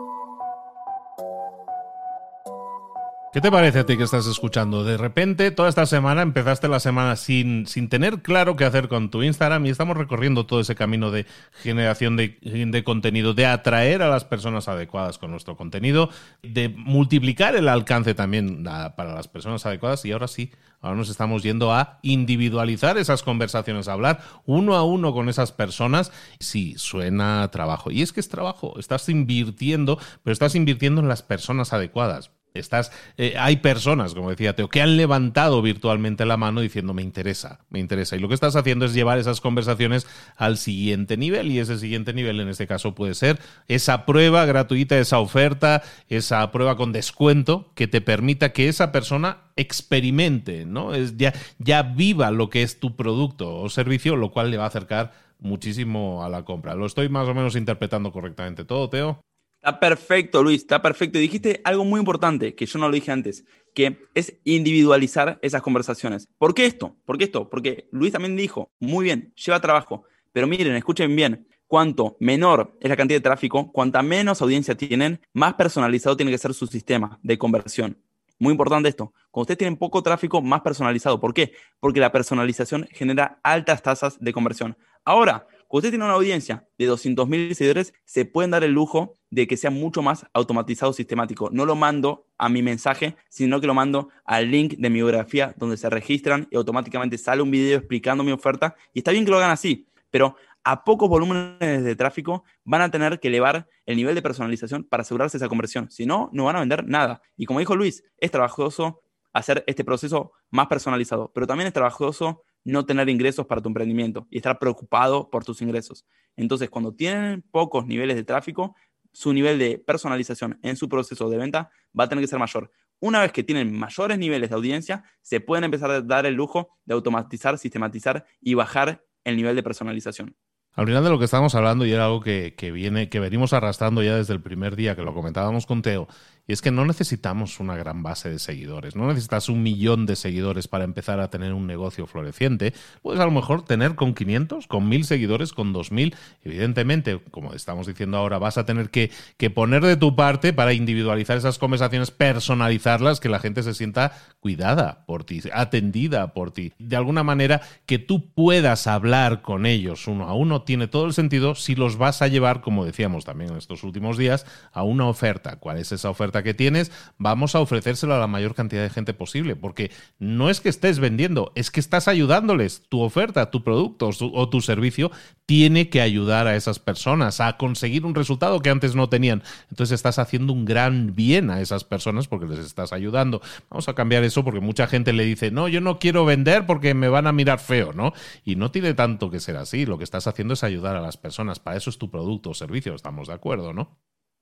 ¿Qué 3.33 3.41
te 3.41 3.53
parece 3.53 3.79
a 3.79 3.87
ti 3.87 3.97
que 3.97 4.03
estás 4.03 4.27
escuchando? 4.27 4.83
De 4.83 4.97
repente, 4.97 5.53
toda 5.53 5.69
esta 5.69 5.87
semana 5.87 6.21
empezaste 6.23 6.67
la 6.67 6.81
semana 6.81 7.15
sin, 7.15 7.69
sin 7.69 7.89
tener 7.89 8.23
claro 8.23 8.57
qué 8.57 8.65
hacer 8.65 8.89
con 8.89 9.09
tu 9.09 9.23
Instagram 9.23 9.65
y 9.67 9.71
estamos 9.71 9.97
recorriendo 9.97 10.47
todo 10.47 10.59
ese 10.59 10.75
camino 10.75 11.13
de 11.13 11.27
generación 11.53 12.17
de, 12.17 12.39
de, 12.43 12.83
contenido, 12.83 13.33
de 13.33 13.47
atraer 13.47 14.03
a 14.03 14.09
las 14.09 14.25
personas 14.25 14.67
adecuadas 14.67 15.19
con 15.19 15.31
nuestro 15.31 15.57
contenido, 15.57 16.11
de 16.43 16.71
multiplicar 16.71 17.55
el 17.55 17.69
alcance 17.69 18.15
también 18.15 18.65
para 18.65 19.15
las 19.15 19.29
personas 19.29 19.65
adecuadas 19.65 20.05
y 20.05 20.11
ahora 20.11 20.27
sí, 20.27 20.51
ahora 20.81 20.97
nos 20.97 21.09
estamos 21.09 21.45
yendo 21.45 21.73
a 21.73 22.01
individualizar 22.03 22.99
esas 22.99 23.23
conversaciones, 23.23 23.87
a 23.87 23.93
hablar 23.93 24.23
uno 24.45 24.75
a 24.75 24.83
uno 24.83 25.13
con 25.13 25.29
esas 25.29 25.53
personas. 25.53 26.11
Sí, 26.41 26.75
suena 26.79 27.49
trabajo. 27.53 27.93
Y 27.93 28.03
es 28.03 28.13
que 28.13 28.19
es 28.19 28.29
trabajo, 28.29 28.77
estás 28.81 29.09
invirtiendo, 29.09 30.01
pero 30.25 30.33
estás 30.33 30.57
invirtiendo 30.57 31.01
en 31.01 31.07
las 31.07 31.23
personas 31.23 31.73
adecuadas 31.73 32.33
Estás, 32.53 32.91
eh, 33.17 33.35
hay 33.39 33.59
personas, 33.59 34.15
como 34.15 34.31
decía 34.31 34.57
Teo, 34.57 34.69
que 34.69 34.83
han 34.83 34.97
levantado 34.97 35.63
virtualmente 35.63 36.27
la 36.27 36.37
mano 36.37 36.61
diciendo 36.61 36.95
me 36.95 37.03
interesa, 37.03 37.61
me 37.71 37.79
interesa. 37.79 38.17
Y 38.17 38.19
lo 38.19 38.29
que 38.29 38.35
estás 38.35 38.57
haciendo 38.57 38.87
es 38.87 38.95
llevar 38.95 39.19
esas 39.19 39.41
conversaciones 39.41 40.07
al 40.37 40.59
siguiente 40.59 41.17
nivel. 41.17 41.51
Y 41.51 41.61
ese 41.61 41.79
siguiente 41.79 42.13
nivel 42.13 42.41
en 42.41 42.49
este 42.49 42.67
caso 42.67 42.95
puede 42.95 43.15
ser 43.15 43.39
esa 43.69 44.05
prueba 44.05 44.45
gratuita, 44.47 44.99
esa 44.99 45.21
oferta, 45.21 45.83
esa 46.09 46.51
prueba 46.51 46.77
con 46.77 46.93
descuento 46.93 47.73
que 47.75 47.87
te 47.87 48.01
permita 48.01 48.53
que 48.53 48.69
esa 48.69 48.91
persona 48.91 49.39
experimente, 49.57 50.67
¿no? 50.67 50.95
Es 50.95 51.17
ya, 51.17 51.33
ya 51.59 51.83
viva 51.83 52.31
lo 52.31 52.51
que 52.51 52.63
es 52.63 52.81
tu 52.81 52.97
producto 52.97 53.61
o 53.61 53.69
servicio, 53.69 54.17
lo 54.17 54.31
cual 54.31 54.51
le 54.51 54.57
va 54.57 54.65
a 54.65 54.69
acercar 54.69 55.13
muchísimo 55.39 56.25
a 56.25 56.29
la 56.29 56.45
compra. 56.45 56.75
¿Lo 56.75 56.87
estoy 56.87 57.09
más 57.09 57.29
o 57.29 57.35
menos 57.35 57.57
interpretando 57.57 58.13
correctamente 58.13 58.65
todo, 58.65 58.89
Teo? 58.89 59.21
Está 59.63 59.79
perfecto, 59.79 60.43
Luis, 60.43 60.63
está 60.63 60.81
perfecto. 60.81 61.19
Y 61.19 61.23
dijiste 61.23 61.61
algo 61.65 61.85
muy 61.85 62.01
importante 62.01 62.55
que 62.55 62.65
yo 62.65 62.79
no 62.79 62.89
lo 62.89 62.95
dije 62.95 63.13
antes, 63.13 63.45
que 63.75 63.99
es 64.15 64.39
individualizar 64.45 65.39
esas 65.43 65.61
conversaciones. 65.61 66.29
¿Por 66.39 66.55
qué 66.55 66.65
esto? 66.65 66.97
¿Por 67.05 67.19
qué 67.19 67.25
esto? 67.25 67.51
Porque 67.51 67.87
Luis 67.93 68.11
también 68.11 68.37
dijo, 68.37 68.71
muy 68.81 69.05
bien, 69.05 69.35
lleva 69.35 69.61
trabajo, 69.61 70.05
pero 70.33 70.47
miren, 70.47 70.77
escuchen 70.77 71.15
bien, 71.15 71.47
cuanto 71.67 72.17
menor 72.21 72.75
es 72.81 72.89
la 72.89 72.97
cantidad 72.97 73.19
de 73.19 73.23
tráfico, 73.23 73.71
cuanta 73.71 74.01
menos 74.01 74.41
audiencia 74.41 74.75
tienen, 74.75 75.21
más 75.35 75.53
personalizado 75.55 76.17
tiene 76.17 76.33
que 76.33 76.39
ser 76.39 76.55
su 76.55 76.67
sistema 76.67 77.19
de 77.23 77.37
conversión. 77.37 77.99
Muy 78.39 78.53
importante 78.53 78.89
esto. 78.89 79.13
Cuando 79.31 79.43
ustedes 79.43 79.59
tienen 79.59 79.77
poco 79.77 80.03
tráfico, 80.03 80.41
más 80.41 80.63
personalizado. 80.63 81.21
¿Por 81.21 81.35
qué? 81.35 81.53
Porque 81.79 82.01
la 82.01 82.11
personalización 82.11 82.89
genera 82.93 83.39
altas 83.43 83.83
tasas 83.83 84.19
de 84.19 84.33
conversión. 84.33 84.79
Ahora, 85.05 85.47
cuando 85.71 85.87
usted 85.87 85.91
tiene 85.91 86.05
una 86.05 86.15
audiencia 86.15 86.67
de 86.79 86.91
200.000 86.91 87.55
seguidores, 87.55 87.95
se 88.05 88.25
pueden 88.25 88.51
dar 88.51 88.65
el 88.65 88.73
lujo 88.73 89.21
de 89.31 89.47
que 89.47 89.57
sea 89.57 89.71
mucho 89.71 90.03
más 90.03 90.27
automatizado, 90.35 90.93
sistemático. 90.93 91.49
No 91.53 91.65
lo 91.65 91.77
mando 91.77 92.27
a 92.39 92.49
mi 92.49 92.61
mensaje, 92.61 93.15
sino 93.29 93.61
que 93.61 93.69
lo 93.69 93.75
mando 93.75 94.09
al 94.25 94.51
link 94.51 94.75
de 94.79 94.91
mi 94.91 94.97
biografía 94.97 95.55
donde 95.57 95.77
se 95.77 95.89
registran 95.89 96.49
y 96.51 96.57
automáticamente 96.57 97.17
sale 97.19 97.41
un 97.41 97.53
video 97.53 97.79
explicando 97.79 98.25
mi 98.25 98.33
oferta. 98.33 98.75
Y 98.93 98.99
está 98.99 99.13
bien 99.13 99.25
que 99.25 99.31
lo 99.31 99.37
hagan 99.37 99.53
así, 99.53 99.87
pero 100.11 100.35
a 100.65 100.83
pocos 100.83 101.09
volúmenes 101.09 101.85
de 101.85 101.95
tráfico 101.95 102.43
van 102.65 102.83
a 102.83 102.91
tener 102.91 103.21
que 103.21 103.29
elevar 103.29 103.69
el 103.87 103.97
nivel 103.97 104.17
de 104.17 104.23
personalización 104.23 104.83
para 104.83 105.03
asegurarse 105.03 105.37
esa 105.37 105.49
conversión. 105.49 105.89
Si 105.89 106.05
no, 106.05 106.31
no 106.33 106.47
van 106.47 106.57
a 106.57 106.61
vender 106.61 106.85
nada. 106.85 107.23
Y 107.37 107.47
como 107.47 107.61
dijo 107.61 107.77
Luis, 107.77 108.03
es 108.19 108.33
trabajoso 108.33 109.03
hacer 109.33 109.63
este 109.69 109.85
proceso 109.85 110.33
más 110.51 110.67
personalizado, 110.67 111.31
pero 111.33 111.47
también 111.47 111.69
es 111.69 111.73
trabajoso 111.73 112.43
no 112.71 112.87
tener 112.87 113.09
ingresos 113.09 113.47
para 113.47 113.61
tu 113.61 113.69
emprendimiento 113.69 114.27
y 114.31 114.39
estar 114.39 114.59
preocupado 114.59 115.31
por 115.31 115.45
tus 115.45 115.63
ingresos. 115.63 116.05
Entonces, 116.37 116.71
cuando 116.71 116.95
tienen 116.95 117.43
pocos 117.51 117.87
niveles 117.87 118.17
de 118.17 118.25
tráfico, 118.25 118.75
su 119.13 119.33
nivel 119.33 119.59
de 119.59 119.79
personalización 119.79 120.59
en 120.63 120.77
su 120.77 120.89
proceso 120.89 121.29
de 121.29 121.39
venta 121.39 121.71
va 121.99 122.05
a 122.05 122.09
tener 122.09 122.23
que 122.23 122.29
ser 122.29 122.39
mayor. 122.39 122.71
Una 123.01 123.21
vez 123.21 123.33
que 123.33 123.43
tienen 123.43 123.77
mayores 123.79 124.19
niveles 124.19 124.51
de 124.51 124.57
audiencia, 124.57 125.05
se 125.23 125.41
pueden 125.41 125.65
empezar 125.65 125.91
a 125.91 126.03
dar 126.03 126.27
el 126.27 126.35
lujo 126.35 126.69
de 126.85 126.95
automatizar, 126.95 127.59
sistematizar 127.59 128.27
y 128.41 128.55
bajar 128.55 129.05
el 129.25 129.37
nivel 129.37 129.57
de 129.57 129.63
personalización. 129.63 130.37
Al 130.75 130.87
final 130.87 131.03
de 131.03 131.11
lo 131.11 131.19
que 131.19 131.25
estábamos 131.25 131.55
hablando, 131.57 131.85
y 131.85 131.93
era 131.93 132.05
algo 132.05 132.21
que, 132.21 132.55
que, 132.57 132.71
viene, 132.71 133.09
que 133.09 133.19
venimos 133.19 133.53
arrastrando 133.53 134.03
ya 134.03 134.17
desde 134.17 134.35
el 134.35 134.41
primer 134.41 134.77
día 134.77 134.95
que 134.95 135.03
lo 135.03 135.13
comentábamos 135.15 135.67
con 135.67 135.83
Teo, 135.83 136.07
y 136.51 136.53
es 136.53 136.63
que 136.63 136.73
no 136.73 136.85
necesitamos 136.85 137.61
una 137.61 137.77
gran 137.77 138.03
base 138.03 138.29
de 138.29 138.41
seguidores, 138.41 138.97
no 138.97 139.07
necesitas 139.07 139.49
un 139.49 139.63
millón 139.63 140.05
de 140.05 140.17
seguidores 140.17 140.67
para 140.67 140.83
empezar 140.83 141.21
a 141.21 141.31
tener 141.31 141.53
un 141.53 141.69
negocio 141.69 142.09
floreciente. 142.09 142.75
Puedes 143.03 143.21
a 143.21 143.25
lo 143.25 143.31
mejor 143.31 143.63
tener 143.63 143.95
con 143.95 144.15
500, 144.15 144.67
con 144.67 144.89
1000 144.89 145.05
seguidores, 145.05 145.53
con 145.53 145.73
2000. 145.73 146.17
Evidentemente, 146.43 147.21
como 147.31 147.55
estamos 147.55 147.87
diciendo 147.87 148.17
ahora, 148.17 148.39
vas 148.39 148.59
a 148.59 148.67
tener 148.67 148.91
que, 148.91 149.13
que 149.37 149.49
poner 149.49 149.85
de 149.85 149.97
tu 149.97 150.17
parte 150.17 150.53
para 150.53 150.73
individualizar 150.73 151.37
esas 151.37 151.57
conversaciones, 151.57 152.11
personalizarlas, 152.11 153.21
que 153.21 153.29
la 153.29 153.39
gente 153.39 153.63
se 153.63 153.73
sienta 153.73 154.11
cuidada 154.41 155.05
por 155.07 155.23
ti, 155.23 155.43
atendida 155.53 156.35
por 156.35 156.51
ti. 156.51 156.73
De 156.81 156.97
alguna 156.97 157.23
manera, 157.23 157.61
que 157.87 158.01
tú 158.01 158.29
puedas 158.33 158.89
hablar 158.89 159.43
con 159.43 159.67
ellos 159.67 160.09
uno 160.09 160.25
a 160.25 160.35
uno 160.35 160.63
tiene 160.63 160.89
todo 160.89 161.07
el 161.07 161.15
sentido 161.15 161.55
si 161.55 161.77
los 161.77 161.97
vas 161.97 162.23
a 162.23 162.27
llevar, 162.27 162.61
como 162.61 162.85
decíamos 162.85 163.25
también 163.25 163.53
en 163.53 163.57
estos 163.57 163.85
últimos 163.85 164.19
días, 164.19 164.47
a 164.73 164.83
una 164.83 165.07
oferta. 165.07 165.55
¿Cuál 165.55 165.79
es 165.79 165.93
esa 165.93 166.11
oferta? 166.11 166.40
Que 166.43 166.55
tienes, 166.55 166.93
vamos 167.19 167.55
a 167.55 167.61
ofrecérselo 167.61 168.15
a 168.15 168.19
la 168.19 168.27
mayor 168.27 168.55
cantidad 168.55 168.83
de 168.83 168.91
gente 168.91 169.15
posible, 169.15 169.57
porque 169.57 169.91
no 170.19 170.51
es 170.51 170.61
que 170.61 170.69
estés 170.69 170.99
vendiendo, 170.99 171.53
es 171.55 171.71
que 171.71 171.81
estás 171.81 172.09
ayudándoles. 172.09 172.83
Tu 172.89 173.01
oferta, 173.01 173.51
tu 173.51 173.63
producto 173.63 174.11
o 174.21 174.49
tu 174.49 174.61
servicio 174.61 175.11
tiene 175.47 175.89
que 175.89 176.01
ayudar 176.01 176.47
a 176.47 176.55
esas 176.55 176.79
personas 176.79 177.41
a 177.41 177.57
conseguir 177.57 178.07
un 178.07 178.15
resultado 178.15 178.61
que 178.61 178.71
antes 178.71 178.95
no 178.95 179.09
tenían. 179.09 179.43
Entonces 179.69 179.97
estás 179.97 180.21
haciendo 180.21 180.53
un 180.53 180.65
gran 180.65 181.17
bien 181.17 181.51
a 181.51 181.61
esas 181.61 181.83
personas 181.83 182.29
porque 182.29 182.47
les 182.47 182.61
estás 182.61 182.93
ayudando. 182.93 183.43
Vamos 183.69 183.89
a 183.89 183.95
cambiar 183.95 184.23
eso 184.23 184.45
porque 184.45 184.61
mucha 184.61 184.87
gente 184.87 185.13
le 185.13 185.25
dice, 185.25 185.51
no, 185.51 185.67
yo 185.67 185.81
no 185.81 185.99
quiero 185.99 186.25
vender 186.25 186.67
porque 186.67 186.95
me 186.95 187.09
van 187.09 187.27
a 187.27 187.33
mirar 187.33 187.59
feo, 187.59 187.93
¿no? 187.93 188.13
Y 188.45 188.55
no 188.55 188.71
tiene 188.71 188.95
tanto 188.95 189.29
que 189.29 189.41
ser 189.41 189.57
así. 189.57 189.87
Lo 189.87 189.99
que 189.99 190.05
estás 190.05 190.29
haciendo 190.29 190.55
es 190.55 190.63
ayudar 190.63 190.95
a 190.95 191.01
las 191.01 191.17
personas. 191.17 191.59
Para 191.59 191.77
eso 191.77 191.91
es 191.91 191.99
tu 191.99 192.11
producto 192.11 192.51
o 192.51 192.55
servicio, 192.55 192.95
estamos 192.95 193.27
de 193.27 193.35
acuerdo, 193.35 193.73
¿no? 193.73 193.99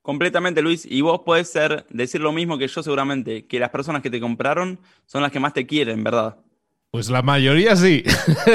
Completamente, 0.08 0.62
Luis. 0.62 0.86
Y 0.90 1.02
vos 1.02 1.20
podés 1.20 1.50
ser, 1.50 1.84
decir 1.90 2.22
lo 2.22 2.32
mismo 2.32 2.56
que 2.56 2.66
yo 2.66 2.82
seguramente, 2.82 3.44
que 3.44 3.60
las 3.60 3.68
personas 3.68 4.00
que 4.00 4.08
te 4.08 4.18
compraron 4.18 4.80
son 5.04 5.20
las 5.20 5.30
que 5.30 5.38
más 5.38 5.52
te 5.52 5.66
quieren, 5.66 6.02
¿verdad? 6.02 6.38
Pues 6.90 7.10
la 7.10 7.20
mayoría 7.20 7.76
sí. 7.76 8.04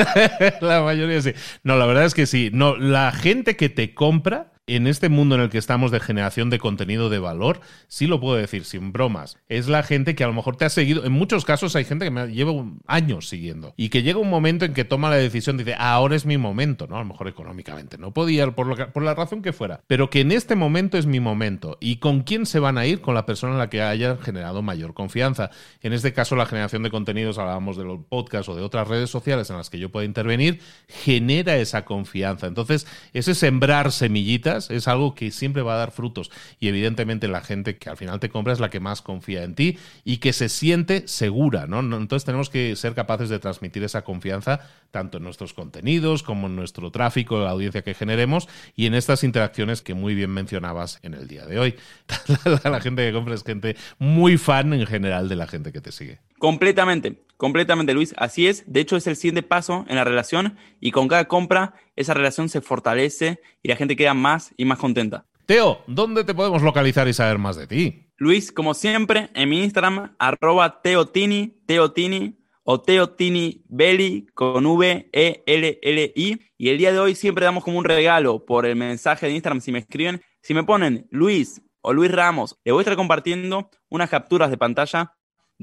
la 0.62 0.82
mayoría 0.82 1.22
sí. 1.22 1.32
No, 1.62 1.78
la 1.78 1.86
verdad 1.86 2.06
es 2.06 2.16
que 2.16 2.26
sí. 2.26 2.50
No, 2.52 2.76
la 2.76 3.12
gente 3.12 3.56
que 3.56 3.70
te 3.70 3.94
compra 3.94 4.53
en 4.66 4.88
este 4.88 5.10
mundo 5.10 5.36
en 5.36 5.42
el 5.42 5.50
que 5.50 5.58
estamos 5.58 5.92
de 5.92 6.00
generación 6.00 6.50
de 6.50 6.58
contenido 6.58 7.10
de 7.10 7.20
valor, 7.20 7.60
sí 7.88 8.08
lo 8.08 8.22
puedo 8.22 8.38
decir 8.38 8.64
sin 8.64 8.94
bromas, 8.94 9.38
es 9.50 9.68
la 9.68 9.84
gente 9.84 10.16
que 10.16 10.24
a 10.24 10.28
lo 10.28 10.34
mejor 10.34 10.56
te 10.56 10.64
ha 10.64 10.70
seguido. 10.70 11.04
En 11.04 11.12
muchos 11.12 11.44
casos 11.44 11.76
hay 11.76 11.84
gente 11.84 12.06
que 12.06 12.12
me 12.12 12.28
lleva 12.28 12.54
años 12.88 13.28
siguiendo 13.28 13.74
y 13.76 13.90
que 13.90 14.04
llega 14.04 14.20
un 14.20 14.30
momento 14.30 14.64
en 14.64 14.74
que 14.74 14.86
toma 14.86 15.10
la 15.10 15.18
decisión, 15.18 15.58
dice, 15.58 15.76
ahora 15.78 16.16
es 16.16 16.26
mi 16.26 16.38
momento, 16.38 16.88
¿no? 16.88 16.96
A 16.96 17.00
lo 17.00 17.06
mejor 17.06 17.28
económicamente 17.28 17.98
no 17.98 18.14
podía, 18.14 18.50
por, 18.52 18.92
por 18.94 19.04
la 19.04 19.14
razón 19.16 19.42
que 19.42 19.52
fuera, 19.52 19.82
pero 19.88 20.10
que 20.10 20.22
en 20.22 20.32
este 20.32 20.56
momento 20.56 20.98
es 20.98 21.06
mi 21.06 21.20
momento. 21.20 21.78
¿Y 21.82 21.98
con 21.98 22.22
quién 22.22 22.46
se 22.46 22.60
van 22.60 22.78
a 22.78 22.86
ir? 22.86 23.02
Con 23.02 23.16
la 23.16 23.26
persona 23.26 23.54
en 23.54 23.60
la 23.60 23.70
que 23.70 23.82
hayan 23.82 24.18
generado 24.20 24.62
mayor 24.62 24.94
confianza. 24.94 25.50
En 25.82 25.92
este 25.92 26.14
caso, 26.14 26.36
la 26.36 26.46
generación 26.46 26.84
de 26.84 26.90
contenidos, 26.90 27.38
hablábamos 27.38 27.76
de 27.76 27.84
los 27.84 28.00
podcasts 28.08 28.48
o 28.48 28.56
de 28.56 28.62
otras 28.62 28.88
redes 28.88 29.10
sociales 29.10 29.50
en 29.50 29.58
las 29.58 29.70
que 29.70 29.80
yo 29.80 29.92
pueda 29.92 30.06
intervenir, 30.06 30.62
genera 30.88 31.58
esa 31.58 31.84
confianza. 31.84 32.48
Entonces, 32.48 32.88
ese 33.12 33.36
sembrar 33.36 33.92
semillitas 33.92 34.53
es 34.58 34.88
algo 34.88 35.16
que 35.16 35.32
siempre 35.32 35.62
va 35.62 35.76
a 35.76 35.78
dar 35.78 35.92
frutos. 35.92 36.32
Y 36.60 36.68
evidentemente 36.68 37.28
la 37.28 37.42
gente 37.42 37.78
que 37.78 37.90
al 37.90 37.98
final 37.98 38.20
te 38.20 38.30
compra 38.30 38.54
es 38.54 38.60
la 38.60 38.70
que 38.70 38.80
más 38.80 39.02
confía 39.02 39.44
en 39.44 39.56
ti 39.56 39.78
y 40.04 40.18
que 40.18 40.34
se 40.34 40.50
siente 40.50 41.08
segura, 41.08 41.68
¿no? 41.68 41.80
Entonces 41.80 42.26
tenemos 42.26 42.50
que 42.50 42.76
ser 42.76 42.94
capaces 42.94 43.30
de 43.30 43.40
transmitir 43.40 43.84
esa 43.84 44.04
confianza 44.04 44.62
tanto 44.92 45.18
en 45.18 45.24
nuestros 45.24 45.54
contenidos 45.54 46.22
como 46.24 46.48
en 46.48 46.56
nuestro 46.56 46.92
tráfico, 46.92 47.40
la 47.40 47.50
audiencia 47.50 47.82
que 47.82 47.94
generemos 47.94 48.48
y 48.76 48.86
en 48.86 48.94
estas 48.94 49.24
interacciones 49.24 49.82
que 49.82 49.94
muy 49.94 50.14
bien 50.14 50.30
mencionabas 50.30 51.00
en 51.02 51.16
el 51.16 51.28
día 51.28 51.46
de 51.46 51.60
hoy. 51.60 51.76
la 52.64 52.80
gente 52.80 53.06
que 53.06 53.14
compra 53.14 53.34
es 53.34 53.44
gente 53.44 53.76
muy 53.98 54.38
fan 54.38 54.74
en 54.74 54.86
general 54.86 55.30
de 55.30 55.36
la 55.36 55.48
gente 55.48 55.72
que 55.72 55.82
te 55.82 55.92
sigue. 55.92 56.20
Completamente, 56.44 57.24
completamente, 57.38 57.94
Luis. 57.94 58.14
Así 58.18 58.48
es. 58.48 58.66
De 58.68 58.82
hecho, 58.82 58.98
es 58.98 59.08
el 59.08 59.16
siguiente 59.16 59.44
paso 59.44 59.86
en 59.88 59.96
la 59.96 60.04
relación 60.04 60.58
y 60.82 60.92
con 60.92 61.08
cada 61.08 61.30
compra 61.30 61.74
esa 61.96 62.14
relación 62.14 62.50
se 62.50 62.60
fortalece 62.60 63.40
y 63.62 63.70
la 63.70 63.78
gente 63.78 63.96
queda 63.96 64.14
más 64.14 64.54
y 64.58 64.66
más 64.66 64.78
contenta. 64.78 65.26
Teo, 65.46 65.86
¿dónde 65.88 66.26
te 66.26 66.34
podemos 66.34 66.62
localizar 66.62 67.08
y 67.08 67.14
saber 67.14 67.38
más 67.38 67.56
de 67.56 67.66
ti? 67.66 68.10
Luis, 68.18 68.52
como 68.52 68.74
siempre, 68.74 69.30
en 69.36 69.48
mi 69.48 69.64
Instagram, 69.64 70.18
arroba 70.20 70.82
teotini, 70.82 71.62
teotini 71.66 72.38
o 72.64 72.82
teotini 72.82 73.64
belli 73.70 74.26
con 74.34 74.66
V, 74.66 75.10
E, 75.14 75.44
L, 75.46 75.80
L, 75.82 76.14
I. 76.14 76.40
Y 76.58 76.68
el 76.68 76.78
día 76.78 76.92
de 76.92 77.00
hoy 77.00 77.16
siempre 77.16 77.46
damos 77.46 77.64
como 77.64 77.80
un 77.80 77.86
regalo 77.86 78.44
por 78.44 78.66
el 78.66 78.76
mensaje 78.76 79.28
de 79.28 79.32
Instagram 79.32 79.62
si 79.62 79.72
me 79.72 79.80
escriben. 79.80 80.22
Si 80.42 80.54
me 80.54 80.66
ponen 80.66 81.08
Luis 81.10 81.62
o 81.80 81.94
Luis 81.94 82.12
Ramos, 82.12 82.60
le 82.66 82.74
voy 82.74 82.82
a 82.82 82.84
estar 82.84 82.98
compartiendo 82.98 83.70
unas 83.88 84.10
capturas 84.10 84.50
de 84.50 84.58
pantalla 84.58 85.14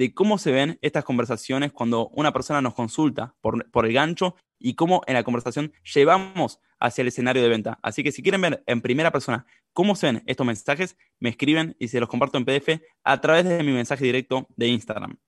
de 0.01 0.15
cómo 0.15 0.39
se 0.39 0.51
ven 0.51 0.79
estas 0.81 1.05
conversaciones 1.05 1.73
cuando 1.73 2.09
una 2.15 2.33
persona 2.33 2.63
nos 2.63 2.73
consulta 2.73 3.35
por, 3.43 3.67
el 3.85 3.93
gancho 3.93 4.35
y 4.59 4.73
cómo 4.73 5.03
en 5.07 5.13
la 5.13 5.25
conversación 5.25 5.75
llevamos 5.93 6.59
hacia 6.79 7.03
el 7.03 7.09
escenario 7.09 7.43
de 7.43 7.51
venta. 7.51 7.79
Así 7.83 8.03
que 8.03 8.11
si 8.11 8.23
quieren 8.23 8.41
ver 8.41 8.63
en 8.67 8.81
primera 8.81 9.11
persona 9.11 9.45
cómo 9.75 9.95
se 9.95 10.07
ven 10.07 10.23
estos 10.25 10.47
mensajes, 10.47 10.97
me 11.19 11.29
escriben 11.29 11.77
y 11.79 11.89
se 11.89 12.01
los 12.01 12.09
comparto 12.09 12.39
en 12.39 12.47
PDF 12.47 12.81
a 13.05 13.21
través 13.21 13.45
de 13.45 13.63
mi 13.63 13.73
mensaje 13.73 14.03
directo 14.03 14.49
de 14.57 14.69
Instagram. 14.69 15.19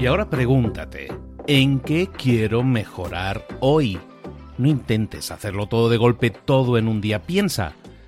Y 0.00 0.06
ahora 0.06 0.28
pregúntate, 0.28 1.06
¿en 1.46 1.78
qué 1.78 2.08
quiero 2.08 2.64
mejorar 2.64 3.46
hoy? 3.60 4.00
No 4.58 4.66
intentes 4.66 5.30
hacerlo 5.30 5.68
todo 5.68 5.88
de 5.88 5.98
golpe, 5.98 6.30
todo 6.30 6.78
en 6.78 6.88
un 6.88 7.00
día. 7.00 7.22
Piensa, 7.22 7.76